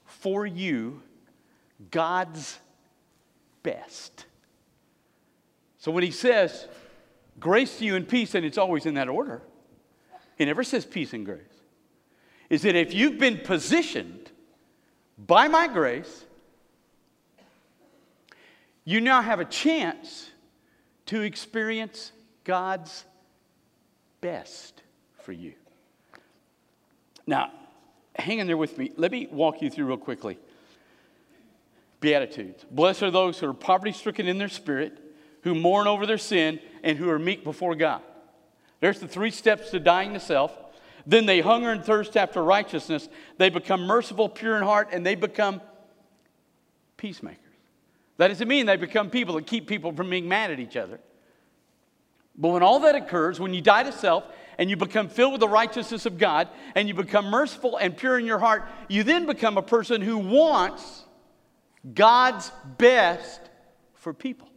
for 0.04 0.46
you 0.46 1.02
God's 1.90 2.58
best. 3.62 4.26
So 5.78 5.90
when 5.90 6.04
he 6.04 6.10
says, 6.10 6.68
grace 7.42 7.78
to 7.78 7.84
you 7.84 7.96
and 7.96 8.08
peace, 8.08 8.34
and 8.34 8.46
it's 8.46 8.56
always 8.56 8.86
in 8.86 8.94
that 8.94 9.08
order, 9.08 9.42
he 10.38 10.46
never 10.46 10.62
says 10.62 10.86
peace 10.86 11.12
and 11.12 11.26
grace. 11.26 11.40
Is 12.48 12.62
that 12.62 12.76
if 12.76 12.94
you've 12.94 13.18
been 13.18 13.38
positioned 13.38 14.30
by 15.18 15.48
my 15.48 15.68
grace, 15.68 16.24
you 18.84 19.00
now 19.00 19.20
have 19.20 19.40
a 19.40 19.44
chance 19.44 20.30
to 21.06 21.22
experience 21.22 22.12
God's 22.44 23.04
best 24.20 24.82
for 25.22 25.32
you. 25.32 25.54
Now, 27.26 27.52
hang 28.16 28.38
in 28.38 28.46
there 28.46 28.56
with 28.56 28.78
me. 28.78 28.92
Let 28.96 29.10
me 29.12 29.28
walk 29.30 29.62
you 29.62 29.70
through 29.70 29.86
real 29.86 29.96
quickly. 29.96 30.38
Beatitudes. 32.00 32.64
Blessed 32.70 33.02
are 33.02 33.10
those 33.10 33.38
who 33.38 33.48
are 33.48 33.54
poverty 33.54 33.92
stricken 33.92 34.26
in 34.26 34.38
their 34.38 34.48
spirit, 34.48 35.01
who 35.42 35.54
mourn 35.54 35.86
over 35.86 36.06
their 36.06 36.18
sin, 36.18 36.60
and 36.82 36.98
who 36.98 37.10
are 37.10 37.18
meek 37.18 37.44
before 37.44 37.74
God. 37.74 38.02
There's 38.80 38.98
the 38.98 39.08
three 39.08 39.30
steps 39.30 39.70
to 39.70 39.80
dying 39.80 40.14
to 40.14 40.20
self. 40.20 40.52
Then 41.06 41.26
they 41.26 41.40
hunger 41.40 41.70
and 41.70 41.84
thirst 41.84 42.16
after 42.16 42.42
righteousness. 42.42 43.08
They 43.38 43.50
become 43.50 43.82
merciful, 43.82 44.28
pure 44.28 44.56
in 44.56 44.62
heart, 44.62 44.88
and 44.92 45.04
they 45.04 45.14
become 45.14 45.60
peacemakers. 46.96 47.38
That 48.18 48.28
doesn't 48.28 48.46
mean 48.46 48.66
they 48.66 48.76
become 48.76 49.10
people 49.10 49.34
that 49.36 49.46
keep 49.46 49.66
people 49.66 49.92
from 49.92 50.10
being 50.10 50.28
mad 50.28 50.50
at 50.50 50.60
each 50.60 50.76
other. 50.76 51.00
But 52.36 52.48
when 52.48 52.62
all 52.62 52.80
that 52.80 52.94
occurs, 52.94 53.40
when 53.40 53.52
you 53.52 53.60
die 53.60 53.82
to 53.82 53.92
self 53.92 54.24
and 54.58 54.70
you 54.70 54.76
become 54.76 55.08
filled 55.08 55.32
with 55.32 55.40
the 55.40 55.48
righteousness 55.48 56.06
of 56.06 56.18
God 56.18 56.48
and 56.74 56.88
you 56.88 56.94
become 56.94 57.26
merciful 57.26 57.76
and 57.76 57.96
pure 57.96 58.18
in 58.18 58.26
your 58.26 58.38
heart, 58.38 58.64
you 58.88 59.02
then 59.02 59.26
become 59.26 59.58
a 59.58 59.62
person 59.62 60.00
who 60.00 60.18
wants 60.18 61.04
God's 61.94 62.52
best 62.78 63.40
for 63.94 64.14
people. 64.14 64.48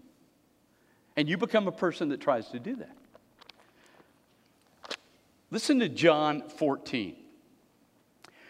And 1.18 1.30
you 1.30 1.38
become 1.38 1.68
a 1.68 1.72
person 1.72 2.10
that 2.10 2.20
tries 2.20 2.50
to 2.50 2.60
do 2.60 2.76
that. 2.78 2.96
Listen 5.52 5.80
to 5.80 5.90
John 5.90 6.44
14. 6.58 7.16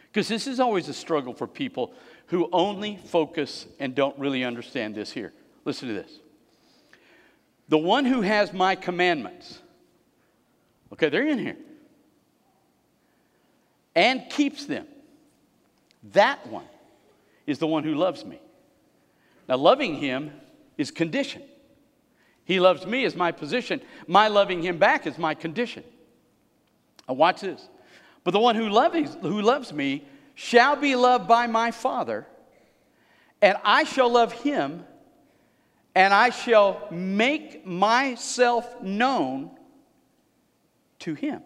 Because 0.08 0.28
this 0.28 0.48
is 0.48 0.60
always 0.60 0.88
a 0.88 0.94
struggle 0.94 1.34
for 1.34 1.46
people 1.46 1.94
who 2.28 2.50
only 2.52 2.98
focus 2.98 3.68
and 3.80 3.94
don't 3.94 4.18
really 4.18 4.44
understand 4.44 4.96
this 4.96 5.12
here. 5.12 5.34
Listen 5.66 5.90
to 5.90 5.94
this. 5.94 6.20
The 7.68 7.78
one 7.78 8.06
who 8.06 8.22
has 8.22 8.54
my 8.54 8.76
commandments, 8.76 9.60
okay, 10.94 11.10
they're 11.10 11.28
in 11.28 11.40
here, 11.40 11.58
and 13.96 14.30
keeps 14.30 14.66
them, 14.66 14.88
that 16.14 16.46
one 16.48 16.68
is 17.46 17.60
the 17.60 17.68
one 17.68 17.84
who 17.84 17.96
loves 17.96 18.24
me. 18.24 18.40
Now, 19.48 19.58
loving 19.58 19.96
him 19.96 20.32
is 20.78 20.92
condition. 20.92 21.44
He 22.46 22.60
loves 22.60 22.86
me 22.86 23.04
is 23.04 23.16
my 23.16 23.32
position. 23.32 23.82
My 24.08 24.28
loving 24.28 24.62
him 24.62 24.78
back 24.78 25.06
is 25.08 25.18
my 25.18 25.34
condition. 25.34 25.84
Now, 27.08 27.16
watch 27.16 27.42
this. 27.42 27.68
But 28.24 28.32
the 28.32 28.40
one 28.40 28.56
who 28.56 28.70
loves, 28.70 29.18
who 29.22 29.42
loves 29.42 29.74
me 29.74 30.06
shall 30.36 30.76
be 30.76 30.96
loved 30.96 31.28
by 31.28 31.48
my 31.48 31.72
Father, 31.72 32.28
and 33.42 33.58
I 33.64 33.84
shall 33.84 34.12
love 34.12 34.32
him, 34.34 34.84
and 35.94 36.14
I 36.14 36.30
shall 36.30 36.88
make 36.92 37.66
myself 37.66 38.82
known 38.82 39.52
to 41.00 41.14
him. 41.14 41.42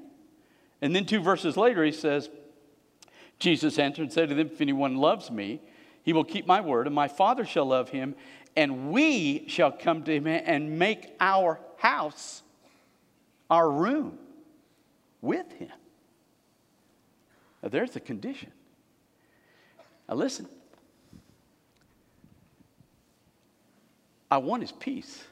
And 0.82 0.96
then 0.96 1.06
two 1.06 1.22
verses 1.22 1.58
later, 1.58 1.84
he 1.84 1.92
says, 1.92 2.30
Jesus 3.38 3.78
answered 3.80 4.04
and 4.04 4.14
said 4.14 4.30
to 4.30 4.36
them, 4.36 4.48
If 4.48 4.62
anyone 4.62 4.96
loves 4.96 5.30
me, 5.30 5.62
he 6.04 6.14
will 6.14 6.24
keep 6.24 6.48
my 6.48 6.62
word, 6.62 6.88
and 6.88 6.96
my 6.96 7.08
Father 7.08 7.46
shall 7.46 7.66
love 7.66 7.90
him, 7.90 8.16
and 8.56 8.92
we 8.92 9.46
shall 9.48 9.72
come 9.72 10.04
to 10.04 10.14
him 10.14 10.28
and 10.28 10.78
make 10.78 11.16
our 11.20 11.60
house 11.78 12.42
our 13.50 13.70
room 13.70 14.18
with 15.22 15.52
him. 15.54 15.72
Now, 17.64 17.70
there's 17.70 17.92
the 17.92 18.00
condition. 18.00 18.52
Now, 20.08 20.16
listen. 20.16 20.48
I 24.32 24.38
want 24.38 24.62
his 24.62 24.72
peace. 24.72 25.24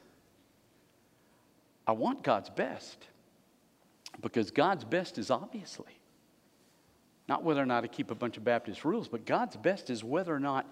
I 1.86 1.92
want 1.92 2.24
God's 2.24 2.50
best. 2.50 2.98
Because 4.22 4.50
God's 4.50 4.84
best 4.84 5.18
is 5.18 5.30
obviously 5.30 5.98
not 7.28 7.44
whether 7.44 7.62
or 7.62 7.66
not 7.66 7.84
I 7.84 7.88
keep 7.88 8.10
a 8.10 8.16
bunch 8.16 8.38
of 8.38 8.46
Baptist 8.46 8.86
rules, 8.86 9.08
but 9.08 9.26
God's 9.26 9.58
best 9.58 9.90
is 9.90 10.04
whether 10.04 10.34
or 10.34 10.40
not 10.40 10.66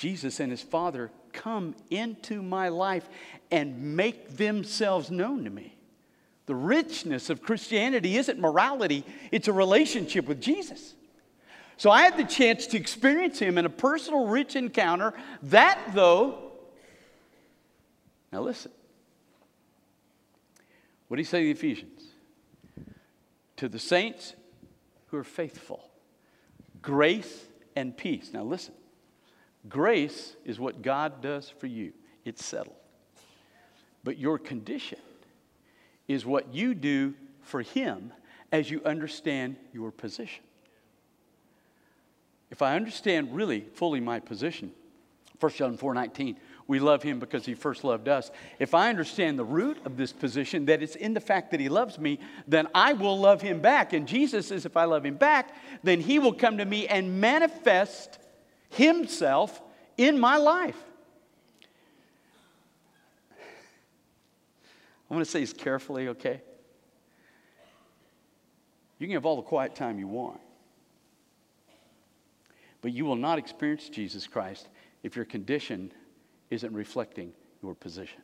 Jesus 0.00 0.40
and 0.40 0.50
his 0.50 0.62
Father 0.62 1.10
come 1.34 1.76
into 1.90 2.40
my 2.40 2.70
life 2.70 3.06
and 3.50 3.96
make 3.96 4.38
themselves 4.38 5.10
known 5.10 5.44
to 5.44 5.50
me. 5.50 5.76
The 6.46 6.54
richness 6.54 7.28
of 7.28 7.42
Christianity 7.42 8.16
isn't 8.16 8.40
morality, 8.40 9.04
it's 9.30 9.46
a 9.46 9.52
relationship 9.52 10.26
with 10.26 10.40
Jesus. 10.40 10.94
So 11.76 11.90
I 11.90 12.00
had 12.00 12.16
the 12.16 12.24
chance 12.24 12.66
to 12.68 12.78
experience 12.78 13.38
him 13.38 13.58
in 13.58 13.66
a 13.66 13.70
personal, 13.70 14.26
rich 14.26 14.56
encounter. 14.56 15.12
That, 15.42 15.78
though, 15.94 16.52
now 18.32 18.40
listen. 18.40 18.72
What 21.08 21.18
did 21.18 21.26
he 21.26 21.28
say 21.28 21.40
to 21.40 21.44
the 21.44 21.50
Ephesians? 21.50 22.04
To 23.58 23.68
the 23.68 23.78
saints 23.78 24.34
who 25.08 25.18
are 25.18 25.24
faithful, 25.24 25.90
grace 26.80 27.44
and 27.76 27.94
peace. 27.94 28.30
Now 28.32 28.44
listen. 28.44 28.72
Grace 29.68 30.36
is 30.44 30.58
what 30.58 30.82
God 30.82 31.20
does 31.20 31.48
for 31.48 31.66
you, 31.66 31.92
it's 32.24 32.44
settled. 32.44 32.76
But 34.02 34.18
your 34.18 34.38
condition 34.38 34.98
is 36.08 36.24
what 36.24 36.54
you 36.54 36.74
do 36.74 37.14
for 37.42 37.62
Him 37.62 38.12
as 38.52 38.70
you 38.70 38.80
understand 38.84 39.56
your 39.72 39.90
position. 39.90 40.42
If 42.50 42.62
I 42.62 42.74
understand 42.74 43.34
really 43.34 43.60
fully 43.74 44.00
my 44.00 44.18
position, 44.18 44.72
1 45.38 45.52
John 45.52 45.76
4 45.76 45.94
19, 45.94 46.36
we 46.66 46.78
love 46.78 47.02
him 47.02 47.18
because 47.18 47.46
he 47.46 47.54
first 47.54 47.82
loved 47.82 48.08
us. 48.08 48.30
If 48.58 48.74
I 48.74 48.90
understand 48.90 49.38
the 49.38 49.44
root 49.44 49.78
of 49.84 49.96
this 49.96 50.12
position, 50.12 50.66
that 50.66 50.82
it's 50.82 50.94
in 50.94 51.14
the 51.14 51.20
fact 51.20 51.50
that 51.50 51.58
he 51.58 51.68
loves 51.68 51.98
me, 51.98 52.20
then 52.46 52.68
I 52.74 52.92
will 52.92 53.18
love 53.18 53.40
him 53.40 53.60
back. 53.60 53.92
And 53.92 54.06
Jesus 54.06 54.48
says, 54.48 54.66
if 54.66 54.76
I 54.76 54.84
love 54.84 55.04
him 55.04 55.16
back, 55.16 55.54
then 55.82 56.00
he 56.00 56.18
will 56.18 56.32
come 56.32 56.58
to 56.58 56.64
me 56.64 56.86
and 56.86 57.20
manifest 57.20 58.18
himself 58.70 59.60
in 59.96 60.18
my 60.18 60.36
life. 60.36 60.76
I'm 65.10 65.16
going 65.16 65.24
to 65.24 65.30
say 65.30 65.40
this 65.40 65.52
carefully, 65.52 66.08
okay? 66.08 66.40
You 68.98 69.06
can 69.06 69.14
have 69.14 69.26
all 69.26 69.36
the 69.36 69.42
quiet 69.42 69.74
time 69.74 69.98
you 69.98 70.06
want, 70.06 70.40
but 72.80 72.92
you 72.92 73.04
will 73.04 73.16
not 73.16 73.38
experience 73.38 73.88
Jesus 73.88 74.26
Christ 74.26 74.68
if 75.02 75.16
your 75.16 75.24
condition 75.24 75.92
isn't 76.50 76.72
reflecting 76.72 77.32
your 77.62 77.74
position. 77.74 78.22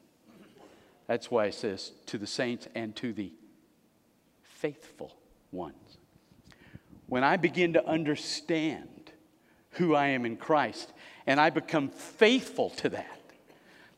That's 1.06 1.30
why 1.30 1.46
it 1.46 1.54
says 1.54 1.92
to 2.06 2.18
the 2.18 2.26
saints 2.26 2.68
and 2.74 2.94
to 2.96 3.12
the 3.12 3.32
faithful 4.42 5.16
ones. 5.50 5.98
When 7.06 7.24
I 7.24 7.36
begin 7.36 7.72
to 7.74 7.86
understand 7.86 8.95
who 9.76 9.94
I 9.94 10.08
am 10.08 10.26
in 10.26 10.36
Christ. 10.36 10.92
And 11.26 11.40
I 11.40 11.50
become 11.50 11.88
faithful 11.88 12.70
to 12.70 12.88
that. 12.90 13.20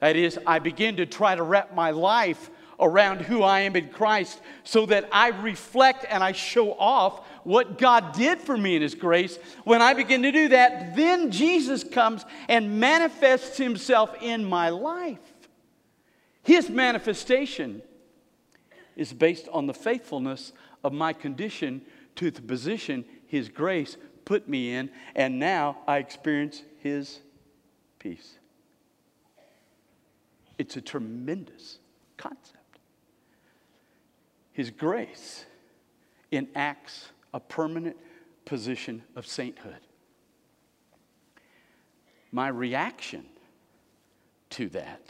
That 0.01 0.17
is, 0.17 0.39
I 0.47 0.59
begin 0.59 0.97
to 0.97 1.07
try 1.07 1.35
to 1.35 1.43
wrap 1.43 1.75
my 1.75 1.91
life 1.91 2.51
around 2.81 3.23
who 3.23 3.43
I 3.43 3.61
am 3.61 3.75
in 3.75 3.89
Christ 3.89 4.41
so 4.63 4.87
that 4.87 5.09
I 5.11 5.29
reflect 5.29 6.07
and 6.09 6.23
I 6.23 6.33
show 6.33 6.75
off 6.75 7.27
what 7.43 7.79
God 7.79 8.13
did 8.13 8.39
for 8.39 8.57
me 8.57 8.77
in 8.77 8.83
His 8.83 8.95
grace. 8.95 9.39
When 9.65 9.83
I 9.83 9.95
begin 9.95 10.23
to 10.23 10.31
do 10.31 10.49
that, 10.51 10.95
then 10.95 11.31
Jesus 11.31 11.83
comes 11.83 12.25
and 12.49 12.79
manifests 12.79 13.57
Himself 13.57 14.15
in 14.21 14.45
my 14.45 14.69
life. 14.69 15.19
His 16.43 16.71
manifestation 16.71 17.83
is 18.97 19.13
based 19.13 19.49
on 19.53 19.67
the 19.67 19.75
faithfulness 19.75 20.53
of 20.85 20.93
my 20.93 21.13
condition 21.13 21.83
to 22.17 22.31
the 22.31 22.43
position 22.43 23.05
His 23.27 23.49
grace 23.49 23.97
put 24.29 24.47
me 24.47 24.75
in, 24.75 24.91
and 25.17 25.39
now 25.39 25.79
I 25.87 25.97
experience 25.97 26.63
His 26.83 27.21
peace. 27.99 28.35
It's 30.59 30.77
a 30.77 30.83
tremendous 30.83 31.79
concept. 32.19 32.79
His 34.53 34.69
grace 34.69 35.47
enacts 36.31 37.09
a 37.33 37.41
permanent 37.41 37.97
position 38.45 39.03
of 39.17 39.27
sainthood. 39.27 39.81
My 42.31 42.49
reaction 42.49 43.25
to 44.51 44.69
that 44.69 45.01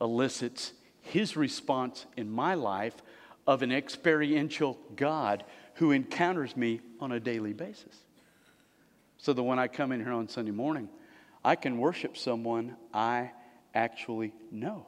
elicits 0.00 0.72
his 1.02 1.36
response 1.36 2.06
in 2.16 2.30
my 2.30 2.54
life 2.54 3.02
of 3.46 3.60
an 3.60 3.70
experiential 3.70 4.78
God 4.96 5.44
who 5.74 5.90
encounters 5.90 6.56
me 6.56 6.80
on 7.00 7.12
a 7.12 7.20
daily 7.20 7.52
basis. 7.52 8.04
So 9.20 9.34
that 9.34 9.42
when 9.42 9.58
I 9.58 9.68
come 9.68 9.92
in 9.92 10.00
here 10.00 10.12
on 10.12 10.28
Sunday 10.28 10.50
morning, 10.50 10.88
I 11.44 11.54
can 11.54 11.78
worship 11.78 12.16
someone 12.16 12.76
I 12.92 13.32
actually 13.74 14.32
know. 14.50 14.86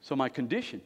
So, 0.00 0.14
my 0.14 0.28
condition 0.28 0.82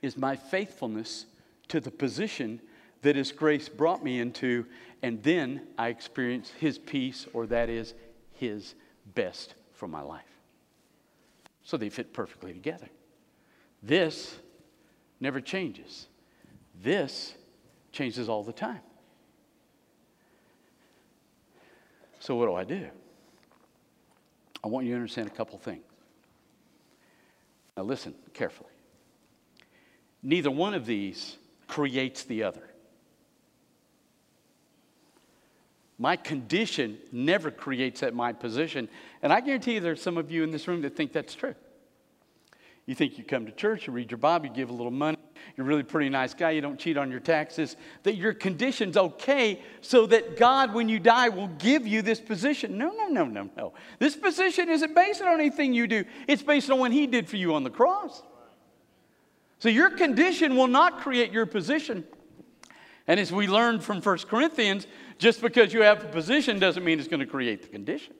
is 0.00 0.16
my 0.16 0.36
faithfulness 0.36 1.26
to 1.68 1.80
the 1.80 1.90
position 1.90 2.60
that 3.02 3.16
His 3.16 3.30
grace 3.32 3.68
brought 3.68 4.02
me 4.02 4.20
into, 4.20 4.64
and 5.02 5.22
then 5.22 5.62
I 5.76 5.88
experience 5.88 6.50
His 6.58 6.78
peace, 6.78 7.26
or 7.34 7.46
that 7.48 7.68
is 7.68 7.92
His 8.32 8.74
best 9.14 9.54
for 9.74 9.88
my 9.88 10.00
life. 10.00 10.22
So 11.62 11.76
they 11.76 11.90
fit 11.90 12.14
perfectly 12.14 12.52
together. 12.52 12.88
This 13.82 14.38
never 15.20 15.40
changes. 15.40 16.06
This 16.82 17.34
changes 17.92 18.28
all 18.28 18.42
the 18.42 18.52
time. 18.52 18.80
So, 22.20 22.36
what 22.36 22.46
do 22.46 22.54
I 22.54 22.64
do? 22.64 22.86
I 24.62 24.68
want 24.68 24.86
you 24.86 24.92
to 24.92 24.96
understand 24.96 25.28
a 25.28 25.30
couple 25.30 25.58
things. 25.58 25.82
Now, 27.76 27.84
listen 27.84 28.14
carefully. 28.34 28.70
Neither 30.22 30.50
one 30.50 30.74
of 30.74 30.84
these 30.84 31.38
creates 31.66 32.24
the 32.24 32.42
other. 32.42 32.62
My 35.98 36.16
condition 36.16 36.98
never 37.12 37.50
creates 37.50 38.00
that 38.00 38.14
my 38.14 38.32
position. 38.32 38.88
And 39.22 39.32
I 39.32 39.40
guarantee 39.40 39.74
you 39.74 39.80
there's 39.80 40.02
some 40.02 40.16
of 40.16 40.30
you 40.30 40.42
in 40.42 40.50
this 40.50 40.66
room 40.66 40.82
that 40.82 40.96
think 40.96 41.12
that's 41.12 41.34
true. 41.34 41.54
You 42.86 42.94
think 42.94 43.18
you 43.18 43.24
come 43.24 43.46
to 43.46 43.52
church, 43.52 43.86
you 43.86 43.92
read 43.92 44.10
your 44.10 44.18
Bible, 44.18 44.46
you 44.46 44.52
give 44.52 44.70
a 44.70 44.72
little 44.72 44.90
money, 44.90 45.18
you're 45.60 45.68
really 45.68 45.82
pretty 45.82 46.08
nice 46.08 46.32
guy, 46.32 46.50
you 46.50 46.60
don't 46.60 46.78
cheat 46.78 46.96
on 46.96 47.10
your 47.10 47.20
taxes, 47.20 47.76
that 48.02 48.16
your 48.16 48.32
condition's 48.32 48.96
okay 48.96 49.60
so 49.80 50.06
that 50.06 50.36
God, 50.36 50.72
when 50.72 50.88
you 50.88 50.98
die, 50.98 51.28
will 51.28 51.48
give 51.48 51.86
you 51.86 52.02
this 52.02 52.20
position. 52.20 52.78
No, 52.78 52.90
no, 52.90 53.08
no, 53.08 53.26
no, 53.26 53.50
no. 53.56 53.72
This 53.98 54.16
position 54.16 54.68
isn't 54.68 54.94
based 54.94 55.20
on 55.20 55.28
anything 55.28 55.74
you 55.74 55.86
do, 55.86 56.04
it's 56.26 56.42
based 56.42 56.70
on 56.70 56.78
what 56.78 56.92
He 56.92 57.06
did 57.06 57.28
for 57.28 57.36
you 57.36 57.54
on 57.54 57.62
the 57.62 57.70
cross. 57.70 58.22
So 59.58 59.68
your 59.68 59.90
condition 59.90 60.56
will 60.56 60.66
not 60.66 61.00
create 61.00 61.32
your 61.32 61.44
position. 61.44 62.04
And 63.06 63.20
as 63.20 63.30
we 63.30 63.46
learned 63.46 63.84
from 63.84 64.00
1 64.00 64.18
Corinthians, 64.20 64.86
just 65.18 65.42
because 65.42 65.74
you 65.74 65.82
have 65.82 66.02
a 66.02 66.08
position 66.08 66.58
doesn't 66.58 66.82
mean 66.84 66.98
it's 66.98 67.08
going 67.08 67.20
to 67.20 67.26
create 67.26 67.62
the 67.62 67.68
condition. 67.68 68.14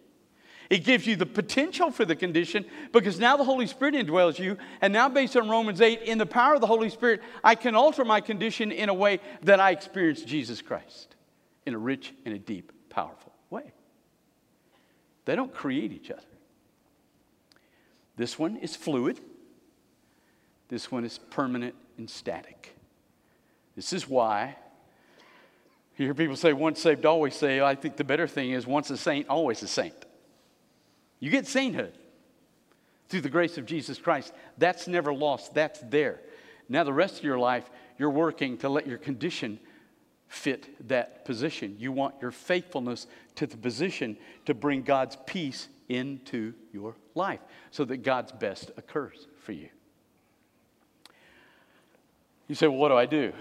It 0.71 0.85
gives 0.85 1.05
you 1.05 1.17
the 1.17 1.27
potential 1.27 1.91
for 1.91 2.05
the 2.05 2.15
condition 2.15 2.65
because 2.93 3.19
now 3.19 3.37
the 3.37 3.43
Holy 3.43 3.67
Spirit 3.67 3.95
indwells 3.95 4.39
you. 4.39 4.57
And 4.81 4.93
now, 4.93 5.09
based 5.09 5.37
on 5.37 5.49
Romans 5.49 5.81
8, 5.81 6.03
in 6.03 6.17
the 6.17 6.27
power 6.27 6.55
of 6.55 6.61
the 6.61 6.69
Holy 6.69 6.89
Spirit, 6.91 7.23
I 7.43 7.57
can 7.57 7.75
alter 7.75 8.05
my 8.05 8.21
condition 8.21 8.71
in 8.71 8.89
a 8.89 8.95
way 8.95 9.19
that 9.43 9.59
I 9.59 9.73
experience 9.73 10.23
Jesus 10.23 10.63
Christ 10.63 11.17
in 11.67 11.75
a 11.75 11.79
rich 11.79 12.15
and 12.25 12.33
a 12.35 12.39
deep, 12.39 12.71
powerful 12.89 13.33
way. 13.51 13.73
They 15.25 15.35
don't 15.35 15.53
create 15.53 15.93
each 15.93 16.11
other. 16.13 16.23
This 18.17 18.39
one 18.39 18.57
is 18.57 18.77
fluid, 18.77 19.21
this 20.69 20.93
one 20.93 21.05
is 21.05 21.19
permanent 21.19 21.75
and 21.99 22.09
static. 22.09 22.77
This 23.75 23.93
is 23.93 24.09
why 24.09 24.57
you 25.97 26.07
hear 26.07 26.15
people 26.15 26.37
say, 26.37 26.53
once 26.55 26.81
saved, 26.81 27.05
always 27.05 27.35
saved. 27.35 27.63
I 27.63 27.75
think 27.75 27.97
the 27.97 28.05
better 28.05 28.27
thing 28.27 28.53
is, 28.53 28.67
once 28.67 28.89
a 28.91 28.97
saint, 28.97 29.29
always 29.29 29.63
a 29.63 29.69
saint. 29.69 30.07
You 31.21 31.31
get 31.31 31.47
sainthood 31.47 31.93
through 33.09 33.21
the 33.21 33.31
grace 33.31 33.59
of 33.59 33.67
Jesus 33.67 33.99
Christ. 33.99 34.33
That's 34.59 34.89
never 34.89 35.13
lost, 35.13 35.55
that's 35.55 35.81
there. 35.81 36.21
Now, 36.69 36.85
the 36.85 36.93
rest 36.93 37.19
of 37.19 37.25
your 37.25 37.39
life, 37.39 37.69
you're 37.99 38.11
working 38.11 38.57
to 38.59 38.69
let 38.69 38.87
your 38.87 38.99
condition 38.99 39.59
fit 40.29 40.89
that 40.89 41.25
position. 41.25 41.77
You 41.79 41.91
want 41.93 42.15
your 42.23 42.31
faithfulness 42.31 43.07
to 43.35 43.47
the 43.47 43.57
position 43.57 44.17
to 44.47 44.55
bring 44.55 44.83
God's 44.83 45.19
peace 45.27 45.69
into 45.89 46.55
your 46.73 46.95
life 47.17 47.41
so 47.73 47.85
that 47.85 47.99
God's 47.99 48.31
best 48.31 48.71
occurs 48.77 49.27
for 49.43 49.53
you. 49.53 49.69
You 52.47 52.55
say, 52.55 52.69
Well, 52.69 52.79
what 52.79 52.89
do 52.89 52.97
I 52.97 53.07
do? 53.07 53.33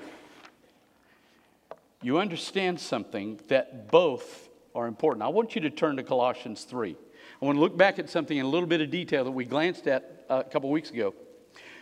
You 2.01 2.17
understand 2.17 2.79
something 2.79 3.39
that 3.49 3.91
both 3.91 4.49
are 4.73 4.87
important. 4.87 5.23
I 5.23 5.27
want 5.27 5.53
you 5.53 5.61
to 5.61 5.69
turn 5.69 5.97
to 5.97 6.03
Colossians 6.03 6.63
3. 6.63 6.95
I 7.41 7.45
want 7.45 7.55
to 7.55 7.59
look 7.59 7.77
back 7.77 7.99
at 7.99 8.09
something 8.09 8.37
in 8.37 8.45
a 8.45 8.49
little 8.49 8.67
bit 8.67 8.81
of 8.81 8.89
detail 8.89 9.23
that 9.23 9.31
we 9.31 9.45
glanced 9.45 9.87
at 9.87 10.25
uh, 10.29 10.43
a 10.45 10.49
couple 10.49 10.69
weeks 10.69 10.91
ago. 10.91 11.13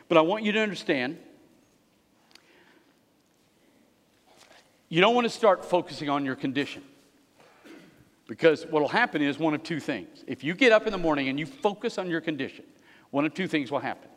But 0.08 0.18
I 0.18 0.22
want 0.22 0.44
you 0.44 0.52
to 0.54 0.60
understand 0.60 1.18
you 4.90 5.02
don't 5.02 5.16
want 5.16 5.26
to 5.26 5.30
start 5.30 5.66
focusing 5.66 6.10
on 6.10 6.24
your 6.24 6.36
condition. 6.36 6.84
Because 8.28 8.66
what 8.66 8.82
will 8.82 8.90
happen 8.90 9.22
is 9.22 9.40
one 9.40 9.54
of 9.54 9.64
two 9.64 9.80
things. 9.80 10.24
If 10.28 10.44
you 10.44 10.54
get 10.54 10.72
up 10.72 10.86
in 10.86 10.92
the 10.92 10.98
morning 10.98 11.30
and 11.30 11.40
you 11.40 11.46
focus 11.46 11.98
on 11.98 12.10
your 12.10 12.22
condition, 12.22 12.66
one 13.10 13.26
of 13.26 13.34
two 13.34 13.48
things 13.48 13.72
will 13.72 13.80
happen. 13.80 14.10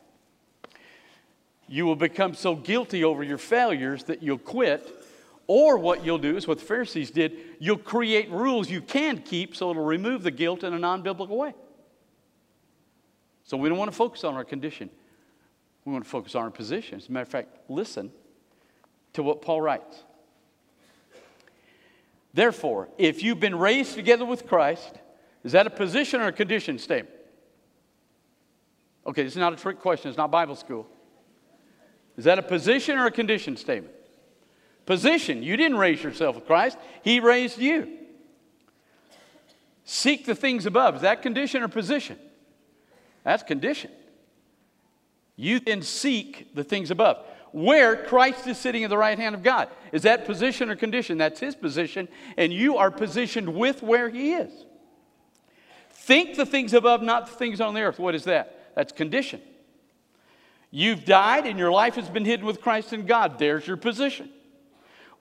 You 1.69 1.87
will 1.87 1.97
become 1.97 2.35
so 2.35 2.57
guilty 2.57 3.05
over 3.05 3.23
your 3.23 3.39
failures 3.39 4.05
that 4.05 4.23
you'll 4.23 4.39
quit 4.39 5.00
or 5.53 5.79
what 5.79 6.05
you'll 6.05 6.17
do 6.17 6.37
is 6.37 6.47
what 6.47 6.61
the 6.61 6.65
Pharisees 6.65 7.11
did 7.11 7.37
you'll 7.59 7.77
create 7.77 8.31
rules 8.31 8.71
you 8.71 8.81
can 8.81 9.19
keep 9.19 9.57
so 9.57 9.69
it'll 9.69 9.83
remove 9.83 10.23
the 10.23 10.31
guilt 10.31 10.63
in 10.63 10.73
a 10.73 10.79
non 10.79 11.03
biblical 11.03 11.37
way. 11.37 11.53
So 13.43 13.57
we 13.57 13.69
don't 13.69 13.77
want 13.77 13.91
to 13.91 13.97
focus 13.97 14.23
on 14.23 14.35
our 14.35 14.45
condition. 14.45 14.91
We 15.85 15.93
want 15.93 16.05
to 16.05 16.11
focus 16.11 16.37
on 16.37 16.45
our 16.45 16.53
position. 16.53 16.99
As 16.99 17.09
a 17.09 17.13
matter 17.13 17.23
of 17.23 17.29
fact, 17.31 17.49
listen 17.69 18.13
to 19.15 19.25
what 19.25 19.43
Paul 19.43 19.61
writes. 19.61 20.05
Therefore, 22.33 22.89
if 22.97 23.25
you've 23.25 23.41
been 23.41 23.59
raised 23.59 23.95
together 23.95 24.25
with 24.25 24.47
Christ, 24.47 25.01
is 25.43 25.51
that 25.51 25.67
a 25.67 25.71
position 25.71 26.21
or 26.21 26.29
a 26.29 26.33
condition 26.33 26.79
statement? 26.79 27.17
Okay, 29.05 29.25
this 29.25 29.33
is 29.33 29.39
not 29.39 29.53
a 29.53 29.57
trick 29.57 29.81
question, 29.81 30.11
it's 30.11 30.17
not 30.19 30.31
Bible 30.31 30.55
school. 30.55 30.87
Is 32.17 32.23
that 32.23 32.39
a 32.39 32.43
position 32.43 32.99
or 32.99 33.07
a 33.07 33.11
condition 33.11 33.57
statement? 33.57 33.95
Position. 34.91 35.45
You 35.45 35.57
didn't 35.57 35.79
raise 35.79 36.03
yourself 36.03 36.35
with 36.35 36.47
Christ, 36.47 36.77
He 37.05 37.21
raised 37.21 37.59
you. 37.59 37.97
Seek 39.85 40.27
the 40.27 40.35
things 40.35 40.67
above. 40.67 40.97
Is 40.97 41.03
that 41.03 41.23
condition 41.23 41.63
or 41.63 41.69
position? 41.69 42.19
That's 43.23 43.45
condition. 43.45 43.93
You 45.37 45.61
then 45.61 45.83
seek 45.83 46.57
the 46.57 46.65
things 46.65 46.91
above. 46.91 47.25
Where 47.53 48.05
Christ 48.05 48.49
is 48.49 48.59
sitting 48.59 48.83
at 48.83 48.91
the 48.91 48.99
right 48.99 49.17
hand 49.17 49.37
of 49.37 49.45
God. 49.45 49.69
Is 49.93 50.03
that 50.03 50.27
position 50.27 50.71
or 50.71 50.75
condition? 50.75 51.19
That's 51.19 51.39
his 51.39 51.55
position, 51.55 52.09
and 52.37 52.53
you 52.53 52.77
are 52.77 52.91
positioned 52.91 53.55
with 53.55 53.85
where 53.85 54.09
he 54.09 54.33
is. 54.33 54.51
Think 55.91 56.35
the 56.35 56.47
things 56.47 56.75
above, 56.75 57.01
not 57.01 57.29
the 57.29 57.35
things 57.35 57.61
on 57.61 57.75
the 57.75 57.83
earth. 57.83 58.01
What 58.01 58.17
is 58.17 58.25
that? 58.25 58.73
That's 58.75 58.91
condition. 58.91 59.41
You've 60.73 61.05
died 61.05 61.47
and 61.47 61.61
your 61.61 61.71
life 61.71 61.95
has 61.95 62.09
been 62.09 62.25
hidden 62.25 62.45
with 62.45 62.61
Christ 62.61 62.93
in 62.93 63.07
God. 63.07 63.39
There's 63.39 63.69
your 63.69 63.77
position. 63.77 64.31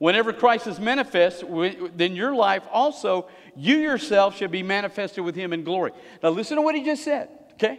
Whenever 0.00 0.32
Christ 0.32 0.66
is 0.66 0.80
manifest, 0.80 1.44
then 1.94 2.16
your 2.16 2.34
life 2.34 2.62
also, 2.72 3.28
you 3.54 3.76
yourself 3.76 4.34
should 4.34 4.50
be 4.50 4.62
manifested 4.62 5.22
with 5.22 5.36
him 5.36 5.52
in 5.52 5.62
glory. 5.62 5.92
Now, 6.22 6.30
listen 6.30 6.56
to 6.56 6.62
what 6.62 6.74
he 6.74 6.82
just 6.82 7.04
said, 7.04 7.28
okay? 7.52 7.78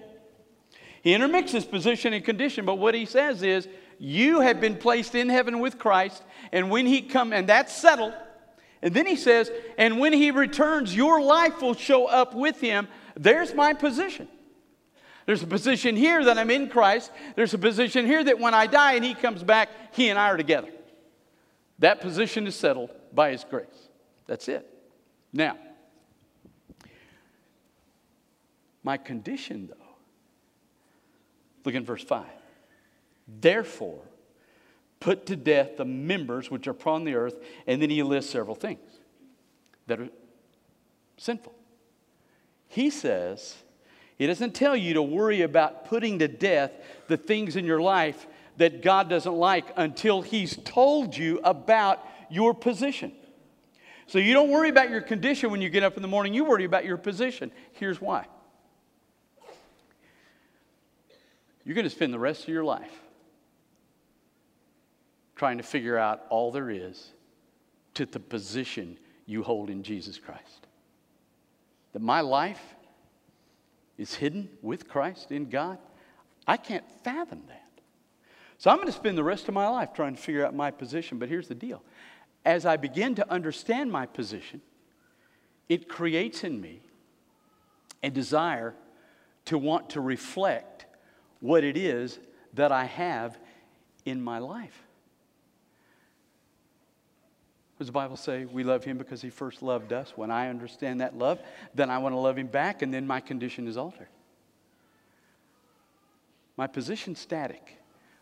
He 1.01 1.15
intermixes 1.15 1.65
position 1.65 2.13
and 2.13 2.23
condition, 2.23 2.63
but 2.63 2.75
what 2.75 2.93
he 2.93 3.05
says 3.05 3.41
is, 3.41 3.67
you 3.97 4.41
have 4.41 4.61
been 4.61 4.77
placed 4.77 5.15
in 5.15 5.29
heaven 5.29 5.59
with 5.59 5.79
Christ, 5.79 6.21
and 6.51 6.69
when 6.69 6.85
he 6.85 7.01
come, 7.01 7.33
and 7.33 7.49
that's 7.49 7.75
settled, 7.75 8.13
And 8.81 8.93
then 8.93 9.05
he 9.05 9.15
says, 9.15 9.51
and 9.77 9.99
when 9.99 10.13
he 10.13 10.31
returns, 10.31 10.95
your 10.95 11.21
life 11.21 11.61
will 11.61 11.75
show 11.75 12.07
up 12.07 12.33
with 12.33 12.59
him. 12.59 12.87
There's 13.15 13.53
my 13.53 13.73
position. 13.73 14.27
There's 15.25 15.43
a 15.43 15.47
position 15.47 15.95
here 15.95 16.23
that 16.25 16.37
I'm 16.37 16.49
in 16.49 16.67
Christ. 16.67 17.11
There's 17.35 17.53
a 17.53 17.59
position 17.59 18.05
here 18.05 18.23
that 18.23 18.39
when 18.39 18.53
I 18.53 18.65
die 18.65 18.93
and 18.93 19.05
he 19.05 19.13
comes 19.13 19.43
back, 19.43 19.69
he 19.91 20.09
and 20.09 20.17
I 20.17 20.29
are 20.29 20.37
together. 20.37 20.69
That 21.81 21.99
position 21.99 22.45
is 22.45 22.55
settled 22.55 22.91
by 23.11 23.31
his 23.31 23.43
grace. 23.43 23.89
That's 24.27 24.47
it. 24.47 24.67
Now, 25.33 25.57
my 28.83 28.97
condition, 28.97 29.67
though, 29.67 29.87
look 31.65 31.73
in 31.73 31.83
verse 31.83 32.03
5. 32.03 32.25
Therefore, 33.27 34.03
put 34.99 35.25
to 35.25 35.35
death 35.35 35.77
the 35.77 35.85
members 35.85 36.51
which 36.51 36.67
are 36.67 36.71
upon 36.71 37.03
the 37.03 37.15
earth, 37.15 37.39
and 37.65 37.81
then 37.81 37.89
he 37.89 38.03
lists 38.03 38.31
several 38.31 38.55
things 38.55 38.99
that 39.87 39.99
are 39.99 40.09
sinful. 41.17 41.55
He 42.67 42.91
says, 42.91 43.55
he 44.19 44.27
doesn't 44.27 44.53
tell 44.53 44.75
you 44.75 44.93
to 44.93 45.01
worry 45.01 45.41
about 45.41 45.85
putting 45.85 46.19
to 46.19 46.27
death 46.27 46.71
the 47.07 47.17
things 47.17 47.55
in 47.55 47.65
your 47.65 47.81
life 47.81 48.27
that 48.61 48.83
God 48.83 49.09
doesn't 49.09 49.33
like 49.33 49.73
until 49.75 50.21
he's 50.21 50.55
told 50.57 51.17
you 51.17 51.39
about 51.43 51.99
your 52.29 52.53
position. 52.53 53.11
So 54.05 54.19
you 54.19 54.33
don't 54.33 54.51
worry 54.51 54.69
about 54.69 54.91
your 54.91 55.01
condition 55.01 55.49
when 55.49 55.61
you 55.61 55.69
get 55.69 55.81
up 55.81 55.95
in 55.95 56.03
the 56.03 56.07
morning, 56.07 56.35
you 56.35 56.45
worry 56.45 56.63
about 56.63 56.85
your 56.85 56.97
position. 56.97 57.51
Here's 57.71 57.99
why. 57.99 58.27
You're 61.65 61.73
going 61.73 61.85
to 61.85 61.89
spend 61.89 62.13
the 62.13 62.19
rest 62.19 62.43
of 62.43 62.49
your 62.49 62.63
life 62.63 62.91
trying 65.35 65.57
to 65.57 65.63
figure 65.63 65.97
out 65.97 66.21
all 66.29 66.51
there 66.51 66.69
is 66.69 67.13
to 67.95 68.05
the 68.05 68.19
position 68.19 68.95
you 69.25 69.41
hold 69.41 69.71
in 69.71 69.81
Jesus 69.81 70.19
Christ. 70.19 70.67
That 71.93 72.03
my 72.03 72.21
life 72.21 72.61
is 73.97 74.13
hidden 74.13 74.49
with 74.61 74.87
Christ 74.87 75.31
in 75.31 75.49
God, 75.49 75.79
I 76.45 76.57
can't 76.57 76.85
fathom 77.03 77.41
that. 77.47 77.60
So 78.61 78.69
I'm 78.69 78.77
going 78.77 78.85
to 78.89 78.93
spend 78.93 79.17
the 79.17 79.23
rest 79.23 79.47
of 79.47 79.55
my 79.55 79.67
life 79.67 79.91
trying 79.91 80.15
to 80.15 80.21
figure 80.21 80.45
out 80.45 80.53
my 80.53 80.69
position. 80.69 81.17
But 81.17 81.29
here's 81.29 81.47
the 81.47 81.55
deal 81.55 81.81
as 82.45 82.63
I 82.63 82.77
begin 82.77 83.15
to 83.15 83.27
understand 83.27 83.91
my 83.91 84.05
position, 84.05 84.61
it 85.67 85.89
creates 85.89 86.43
in 86.43 86.61
me 86.61 86.81
a 88.03 88.11
desire 88.11 88.75
to 89.45 89.57
want 89.57 89.89
to 89.89 89.99
reflect 89.99 90.85
what 91.39 91.63
it 91.63 91.75
is 91.75 92.19
that 92.53 92.71
I 92.71 92.85
have 92.85 93.35
in 94.05 94.21
my 94.21 94.37
life. 94.37 94.83
Does 97.79 97.87
the 97.87 97.93
Bible 97.93 98.15
say 98.15 98.45
we 98.45 98.63
love 98.63 98.83
him 98.83 98.99
because 98.99 99.23
he 99.23 99.31
first 99.31 99.63
loved 99.63 99.91
us? 99.91 100.13
When 100.15 100.29
I 100.29 100.49
understand 100.49 101.01
that 101.01 101.17
love, 101.17 101.39
then 101.73 101.89
I 101.89 101.97
want 101.97 102.13
to 102.13 102.19
love 102.19 102.37
him 102.37 102.45
back, 102.45 102.83
and 102.83 102.93
then 102.93 103.07
my 103.07 103.21
condition 103.21 103.67
is 103.67 103.75
altered. 103.75 104.09
My 106.57 106.67
position's 106.67 107.17
static, 107.17 107.80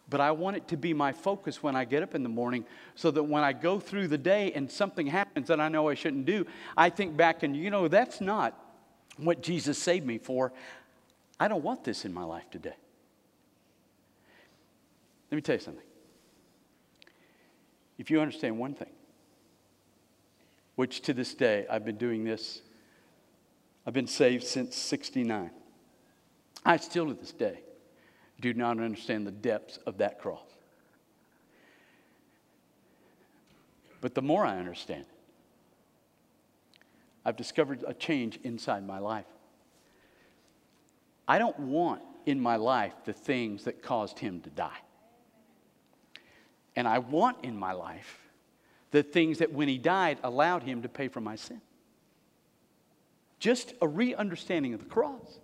but 0.09 0.19
I 0.19 0.31
want 0.31 0.57
it 0.57 0.67
to 0.69 0.77
be 0.77 0.93
my 0.93 1.11
focus 1.11 1.61
when 1.61 1.75
I 1.75 1.85
get 1.85 2.01
up 2.01 2.15
in 2.15 2.23
the 2.23 2.29
morning 2.29 2.65
so 2.95 3.11
that 3.11 3.23
when 3.23 3.43
I 3.43 3.53
go 3.53 3.79
through 3.79 4.07
the 4.07 4.17
day 4.17 4.51
and 4.53 4.69
something 4.69 5.07
happens 5.07 5.47
that 5.47 5.59
I 5.59 5.69
know 5.69 5.89
I 5.89 5.93
shouldn't 5.93 6.25
do, 6.25 6.45
I 6.75 6.89
think 6.89 7.15
back 7.15 7.43
and, 7.43 7.55
you 7.55 7.69
know, 7.69 7.87
that's 7.87 8.19
not 8.19 8.57
what 9.17 9.41
Jesus 9.41 9.77
saved 9.77 10.05
me 10.05 10.17
for. 10.17 10.51
I 11.39 11.47
don't 11.47 11.63
want 11.63 11.83
this 11.83 12.05
in 12.05 12.13
my 12.13 12.23
life 12.23 12.49
today. 12.49 12.75
Let 15.31 15.35
me 15.35 15.41
tell 15.41 15.55
you 15.55 15.61
something. 15.61 15.83
If 17.97 18.09
you 18.09 18.21
understand 18.21 18.57
one 18.57 18.73
thing, 18.73 18.89
which 20.75 21.01
to 21.01 21.13
this 21.13 21.33
day, 21.33 21.65
I've 21.69 21.85
been 21.85 21.97
doing 21.97 22.23
this. 22.23 22.61
I've 23.85 23.93
been 23.93 24.07
saved 24.07 24.45
since 24.45 24.75
69. 24.75 25.51
I 26.65 26.77
still 26.77 27.07
to 27.07 27.13
this 27.13 27.31
day 27.31 27.59
do 28.39 28.53
not 28.53 28.79
understand 28.79 29.27
the 29.27 29.31
depths 29.31 29.77
of 29.85 29.97
that 29.97 30.19
cross. 30.19 30.47
But 34.01 34.15
the 34.15 34.21
more 34.21 34.45
I 34.45 34.57
understand 34.57 35.01
it, 35.01 35.15
I've 37.25 37.35
discovered 37.35 37.83
a 37.85 37.93
change 37.93 38.39
inside 38.43 38.85
my 38.85 38.99
life. 38.99 39.25
I 41.27 41.37
don't 41.37 41.59
want 41.59 42.01
in 42.25 42.39
my 42.39 42.55
life 42.55 42.93
the 43.05 43.13
things 43.13 43.65
that 43.65 43.83
caused 43.83 44.19
him 44.19 44.41
to 44.41 44.49
die. 44.49 44.77
And 46.75 46.87
I 46.87 46.99
want 46.99 47.37
in 47.43 47.57
my 47.57 47.73
life 47.73 48.29
the 48.91 49.03
things 49.03 49.39
that 49.39 49.51
when 49.51 49.67
he 49.67 49.77
died 49.77 50.17
allowed 50.23 50.63
him 50.63 50.81
to 50.81 50.89
pay 50.89 51.07
for 51.07 51.21
my 51.21 51.35
sin. 51.35 51.61
Just 53.39 53.73
a 53.81 53.87
re 53.87 54.15
understanding 54.15 54.73
of 54.73 54.79
the 54.79 54.85
cross. 54.85 55.39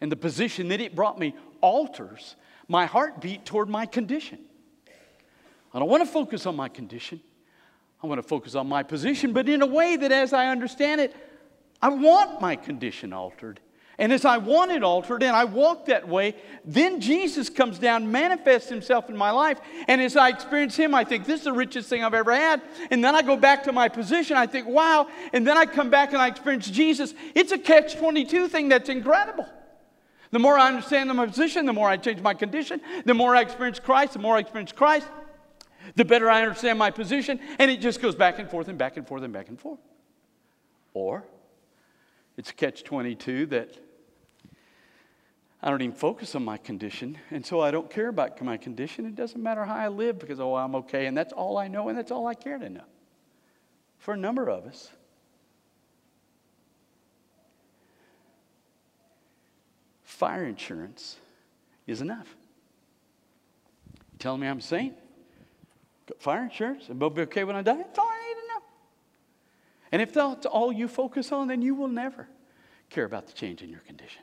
And 0.00 0.12
the 0.12 0.16
position 0.16 0.68
that 0.68 0.80
it 0.80 0.94
brought 0.94 1.18
me 1.18 1.34
alters 1.60 2.36
my 2.68 2.86
heartbeat 2.86 3.44
toward 3.44 3.68
my 3.68 3.86
condition. 3.86 4.38
I 5.74 5.78
don't 5.78 5.88
want 5.88 6.04
to 6.04 6.10
focus 6.10 6.46
on 6.46 6.56
my 6.56 6.68
condition. 6.68 7.20
I 8.02 8.06
want 8.06 8.22
to 8.22 8.26
focus 8.26 8.54
on 8.54 8.68
my 8.68 8.82
position, 8.82 9.32
but 9.32 9.48
in 9.48 9.60
a 9.60 9.66
way 9.66 9.96
that, 9.96 10.12
as 10.12 10.32
I 10.32 10.48
understand 10.48 11.00
it, 11.00 11.16
I 11.82 11.88
want 11.88 12.40
my 12.40 12.54
condition 12.56 13.12
altered 13.12 13.60
and 13.98 14.12
as 14.12 14.24
I 14.24 14.38
want 14.38 14.70
it 14.70 14.84
altered 14.84 15.24
and 15.24 15.34
I 15.34 15.44
walk 15.44 15.86
that 15.86 16.06
way, 16.06 16.36
then 16.64 17.00
Jesus 17.00 17.50
comes 17.50 17.80
down, 17.80 18.12
manifests 18.12 18.68
himself 18.68 19.10
in 19.10 19.16
my 19.16 19.32
life. 19.32 19.60
And 19.88 20.00
as 20.00 20.16
I 20.16 20.28
experience 20.28 20.76
him, 20.76 20.94
I 20.94 21.02
think 21.02 21.26
this 21.26 21.40
is 21.40 21.44
the 21.44 21.52
richest 21.52 21.88
thing 21.88 22.04
I've 22.04 22.14
ever 22.14 22.32
had. 22.32 22.62
And 22.92 23.02
then 23.02 23.16
I 23.16 23.22
go 23.22 23.36
back 23.36 23.64
to 23.64 23.72
my 23.72 23.88
position, 23.88 24.36
I 24.36 24.46
think, 24.46 24.68
wow. 24.68 25.08
And 25.32 25.44
then 25.44 25.56
I 25.56 25.66
come 25.66 25.90
back 25.90 26.12
and 26.12 26.22
I 26.22 26.28
experience 26.28 26.70
Jesus. 26.70 27.12
It's 27.34 27.50
a 27.50 27.58
catch 27.58 27.96
22 27.96 28.46
thing 28.46 28.68
that's 28.68 28.88
incredible. 28.88 29.48
The 30.30 30.38
more 30.38 30.58
I 30.58 30.68
understand 30.68 31.12
my 31.14 31.26
position, 31.26 31.66
the 31.66 31.72
more 31.72 31.88
I 31.88 31.96
change 31.96 32.20
my 32.20 32.34
condition. 32.34 32.80
The 33.04 33.14
more 33.14 33.34
I 33.34 33.40
experience 33.40 33.80
Christ, 33.80 34.12
the 34.12 34.18
more 34.18 34.36
I 34.36 34.40
experience 34.40 34.72
Christ, 34.72 35.06
the 35.94 36.04
better 36.04 36.30
I 36.30 36.42
understand 36.42 36.78
my 36.78 36.90
position. 36.90 37.40
And 37.58 37.70
it 37.70 37.80
just 37.80 38.02
goes 38.02 38.14
back 38.14 38.38
and 38.38 38.50
forth 38.50 38.68
and 38.68 38.76
back 38.76 38.96
and 38.96 39.06
forth 39.06 39.22
and 39.22 39.32
back 39.32 39.48
and 39.48 39.58
forth. 39.58 39.80
Or 40.92 41.24
it's 42.36 42.52
catch 42.52 42.84
22 42.84 43.46
that 43.46 43.78
I 45.60 45.70
don't 45.70 45.82
even 45.82 45.94
focus 45.94 46.34
on 46.36 46.44
my 46.44 46.56
condition, 46.56 47.18
and 47.30 47.44
so 47.44 47.60
I 47.60 47.72
don't 47.72 47.90
care 47.90 48.08
about 48.08 48.40
my 48.42 48.56
condition. 48.56 49.06
It 49.06 49.16
doesn't 49.16 49.42
matter 49.42 49.64
how 49.64 49.74
I 49.74 49.88
live 49.88 50.18
because, 50.18 50.38
oh, 50.38 50.54
I'm 50.54 50.76
okay, 50.76 51.06
and 51.06 51.16
that's 51.16 51.32
all 51.32 51.58
I 51.58 51.66
know, 51.66 51.88
and 51.88 51.98
that's 51.98 52.12
all 52.12 52.28
I 52.28 52.34
care 52.34 52.58
to 52.58 52.68
know. 52.68 52.84
For 53.98 54.14
a 54.14 54.16
number 54.16 54.48
of 54.48 54.66
us, 54.66 54.90
fire 60.18 60.44
insurance 60.44 61.16
is 61.86 62.00
enough. 62.00 62.34
You 64.12 64.18
telling 64.18 64.40
me 64.40 64.48
I'm 64.48 64.58
a 64.58 64.60
saint? 64.60 64.94
Got 66.08 66.20
fire 66.20 66.42
insurance, 66.42 66.88
and 66.88 67.00
will 67.00 67.08
be 67.08 67.22
okay 67.22 67.44
when 67.44 67.54
I 67.54 67.62
die? 67.62 67.76
That's 67.76 67.98
all 67.98 68.08
I 68.08 68.26
need 68.26 68.40
to 68.40 68.48
know. 68.48 68.62
And 69.92 70.02
if 70.02 70.12
that's 70.12 70.44
all 70.44 70.72
you 70.72 70.88
focus 70.88 71.30
on, 71.30 71.46
then 71.46 71.62
you 71.62 71.76
will 71.76 71.86
never 71.86 72.26
care 72.90 73.04
about 73.04 73.28
the 73.28 73.32
change 73.32 73.62
in 73.62 73.70
your 73.70 73.78
condition. 73.80 74.22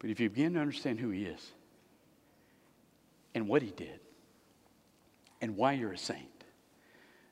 But 0.00 0.10
if 0.10 0.20
you 0.20 0.28
begin 0.28 0.52
to 0.52 0.60
understand 0.60 1.00
who 1.00 1.08
He 1.08 1.24
is 1.24 1.52
and 3.34 3.48
what 3.48 3.62
He 3.62 3.70
did 3.70 4.00
and 5.40 5.56
why 5.56 5.72
you're 5.72 5.92
a 5.92 5.98
saint, 5.98 6.44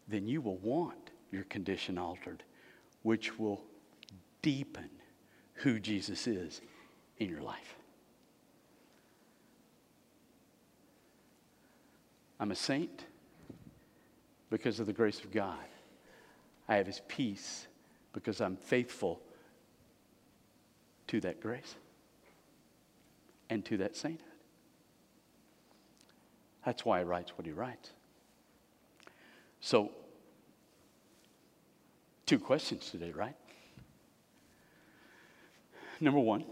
then 0.09 0.27
you 0.27 0.41
will 0.41 0.57
want 0.57 1.11
your 1.31 1.45
condition 1.45 1.99
altered, 1.99 2.43
which 3.03 3.39
will 3.39 3.61
deepen 4.41 4.89
who 5.63 5.79
Jesus 5.79 6.27
is 6.27 6.61
in 7.19 7.29
your 7.29 7.41
life. 7.41 7.77
I'm 12.41 12.51
a 12.51 12.57
saint 12.57 13.05
because 14.51 14.81
of 14.81 14.87
the 14.87 14.93
grace 14.93 15.21
of 15.21 15.31
God. 15.31 15.57
I 16.69 16.77
have 16.77 16.87
His 16.87 17.01
peace 17.07 17.69
because 18.13 18.41
I'm 18.41 18.57
faithful 18.57 19.21
to 21.07 21.21
that 21.21 21.41
grace 21.41 21.77
and 23.49 23.65
to 23.67 23.77
that 23.79 23.97
sainthood. 23.97 24.27
That's 26.65 26.85
why 26.85 27.01
he 27.01 27.05
writes 27.05 27.33
what 27.37 27.47
he 27.47 27.53
writes. 27.53 27.91
So, 29.61 29.91
two 32.27 32.39
questions 32.39 32.91
today, 32.91 33.11
right? 33.11 33.35
Number 36.03 36.19
one, 36.19 36.45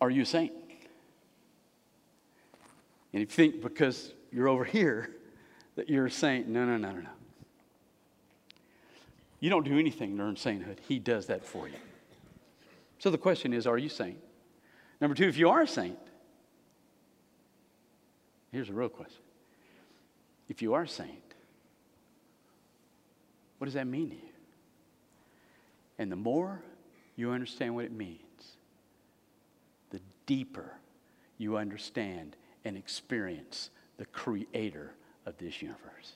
are 0.00 0.08
you 0.08 0.22
a 0.22 0.24
saint? 0.24 0.52
And 3.12 3.22
if 3.24 3.36
you 3.36 3.50
think 3.50 3.60
because 3.60 4.12
you're 4.30 4.46
over 4.46 4.64
here 4.64 5.16
that 5.74 5.90
you're 5.90 6.06
a 6.06 6.10
saint, 6.10 6.46
no, 6.46 6.64
no, 6.64 6.76
no, 6.76 6.92
no, 6.92 7.00
no. 7.00 7.08
You 9.40 9.50
don't 9.50 9.64
do 9.64 9.76
anything 9.78 10.16
to 10.16 10.22
earn 10.22 10.36
sainthood. 10.36 10.80
He 10.86 11.00
does 11.00 11.26
that 11.26 11.44
for 11.44 11.66
you. 11.66 11.74
So 13.00 13.10
the 13.10 13.18
question 13.18 13.52
is, 13.52 13.66
are 13.66 13.78
you 13.78 13.88
saint? 13.88 14.18
Number 15.00 15.16
two, 15.16 15.26
if 15.26 15.36
you 15.36 15.50
are 15.50 15.62
a 15.62 15.68
saint, 15.68 15.98
here's 18.52 18.68
a 18.68 18.72
real 18.72 18.88
question. 18.88 19.22
If 20.48 20.62
you 20.62 20.74
are 20.74 20.82
a 20.82 20.88
saint, 20.88 21.34
What 23.58 23.64
does 23.64 23.74
that 23.74 23.88
mean 23.88 24.10
to 24.10 24.14
you? 24.14 24.22
And 25.98 26.12
the 26.12 26.16
more 26.16 26.62
you 27.18 27.32
understand 27.32 27.74
what 27.74 27.84
it 27.84 27.92
means, 27.92 28.56
the 29.90 30.00
deeper 30.24 30.74
you 31.36 31.56
understand 31.56 32.36
and 32.64 32.76
experience 32.76 33.70
the 33.96 34.06
creator 34.06 34.94
of 35.26 35.36
this 35.36 35.60
universe. 35.60 36.12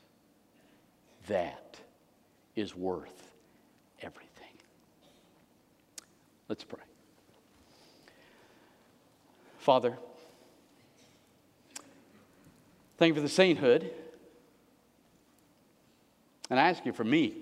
That 1.27 1.81
is 2.55 2.77
worth 2.77 3.33
everything. 4.01 4.29
Let's 6.49 6.63
pray. 6.63 6.79
Father, 9.59 9.99
thank 12.99 13.11
you 13.11 13.15
for 13.15 13.21
the 13.21 13.29
sainthood. 13.29 13.91
And 16.49 16.61
I 16.61 16.69
ask 16.69 16.87
you 16.87 16.93
for 16.93 17.05
me 17.05 17.35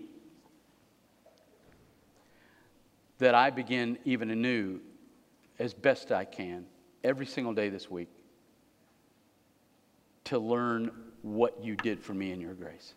that 3.21 3.35
I 3.35 3.51
begin 3.51 3.99
even 4.05 4.31
anew 4.31 4.81
as 5.59 5.73
best 5.73 6.11
I 6.11 6.25
can 6.25 6.67
every 7.05 7.27
single 7.27 7.55
day 7.55 7.69
this 7.69 7.91
week 7.91 8.09
to 10.25 10.39
learn 10.39 10.91
what 11.23 11.63
you 11.63 11.77
did 11.77 12.01
for 12.01 12.15
me 12.15 12.33
in 12.33 12.41
your 12.41 12.55
grace. 12.55 12.95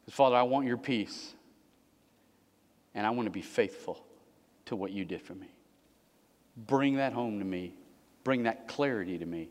Because, 0.00 0.14
Father, 0.14 0.36
I 0.36 0.42
want 0.42 0.66
your 0.66 0.76
peace, 0.76 1.34
and 2.94 3.06
I 3.06 3.10
want 3.10 3.26
to 3.26 3.30
be 3.30 3.42
faithful 3.42 4.04
to 4.66 4.76
what 4.76 4.92
you 4.92 5.04
did 5.04 5.22
for 5.22 5.34
me. 5.34 5.48
Bring 6.56 6.96
that 6.96 7.12
home 7.12 7.38
to 7.38 7.44
me, 7.44 7.74
bring 8.24 8.44
that 8.44 8.68
clarity 8.68 9.18
to 9.18 9.26
me 9.26 9.48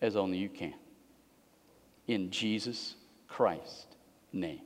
as 0.00 0.16
only 0.16 0.38
you 0.38 0.48
can. 0.48 0.74
In 2.06 2.30
Jesus 2.30 2.94
Christ's 3.28 3.86
name. 4.32 4.60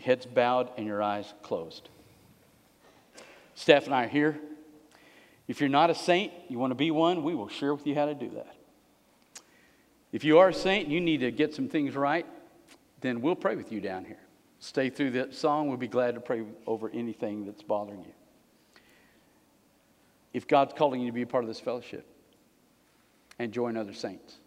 Heads 0.00 0.26
bowed 0.26 0.70
and 0.76 0.86
your 0.86 1.02
eyes 1.02 1.32
closed. 1.42 1.88
Steph 3.54 3.86
and 3.86 3.94
I 3.94 4.04
are 4.04 4.08
here. 4.08 4.38
If 5.46 5.60
you're 5.60 5.68
not 5.68 5.90
a 5.90 5.94
saint, 5.94 6.32
you 6.48 6.58
want 6.58 6.70
to 6.70 6.76
be 6.76 6.90
one, 6.90 7.22
we 7.22 7.34
will 7.34 7.48
share 7.48 7.74
with 7.74 7.86
you 7.86 7.94
how 7.94 8.06
to 8.06 8.14
do 8.14 8.30
that. 8.30 8.54
If 10.10 10.24
you 10.24 10.38
are 10.38 10.48
a 10.48 10.54
saint 10.54 10.88
you 10.88 11.00
need 11.00 11.18
to 11.18 11.30
get 11.30 11.54
some 11.54 11.68
things 11.68 11.94
right, 11.94 12.26
then 13.00 13.20
we'll 13.20 13.34
pray 13.34 13.56
with 13.56 13.70
you 13.70 13.80
down 13.80 14.04
here. 14.04 14.20
Stay 14.60 14.88
through 14.88 15.10
that 15.10 15.34
song. 15.34 15.68
We'll 15.68 15.76
be 15.76 15.88
glad 15.88 16.14
to 16.14 16.20
pray 16.20 16.42
over 16.66 16.88
anything 16.88 17.44
that's 17.44 17.62
bothering 17.62 18.00
you. 18.00 18.12
If 20.32 20.48
God's 20.48 20.72
calling 20.72 21.00
you 21.00 21.08
to 21.08 21.12
be 21.12 21.22
a 21.22 21.26
part 21.26 21.44
of 21.44 21.48
this 21.48 21.60
fellowship 21.60 22.06
and 23.38 23.52
join 23.52 23.76
other 23.76 23.92
saints, 23.92 24.38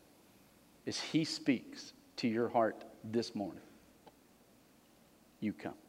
as 0.88 1.00
He 1.00 1.24
speaks 1.24 1.94
to 2.18 2.28
your 2.28 2.50
heart 2.50 2.84
this 3.04 3.36
morning, 3.36 3.62
you 5.40 5.54
come. 5.54 5.87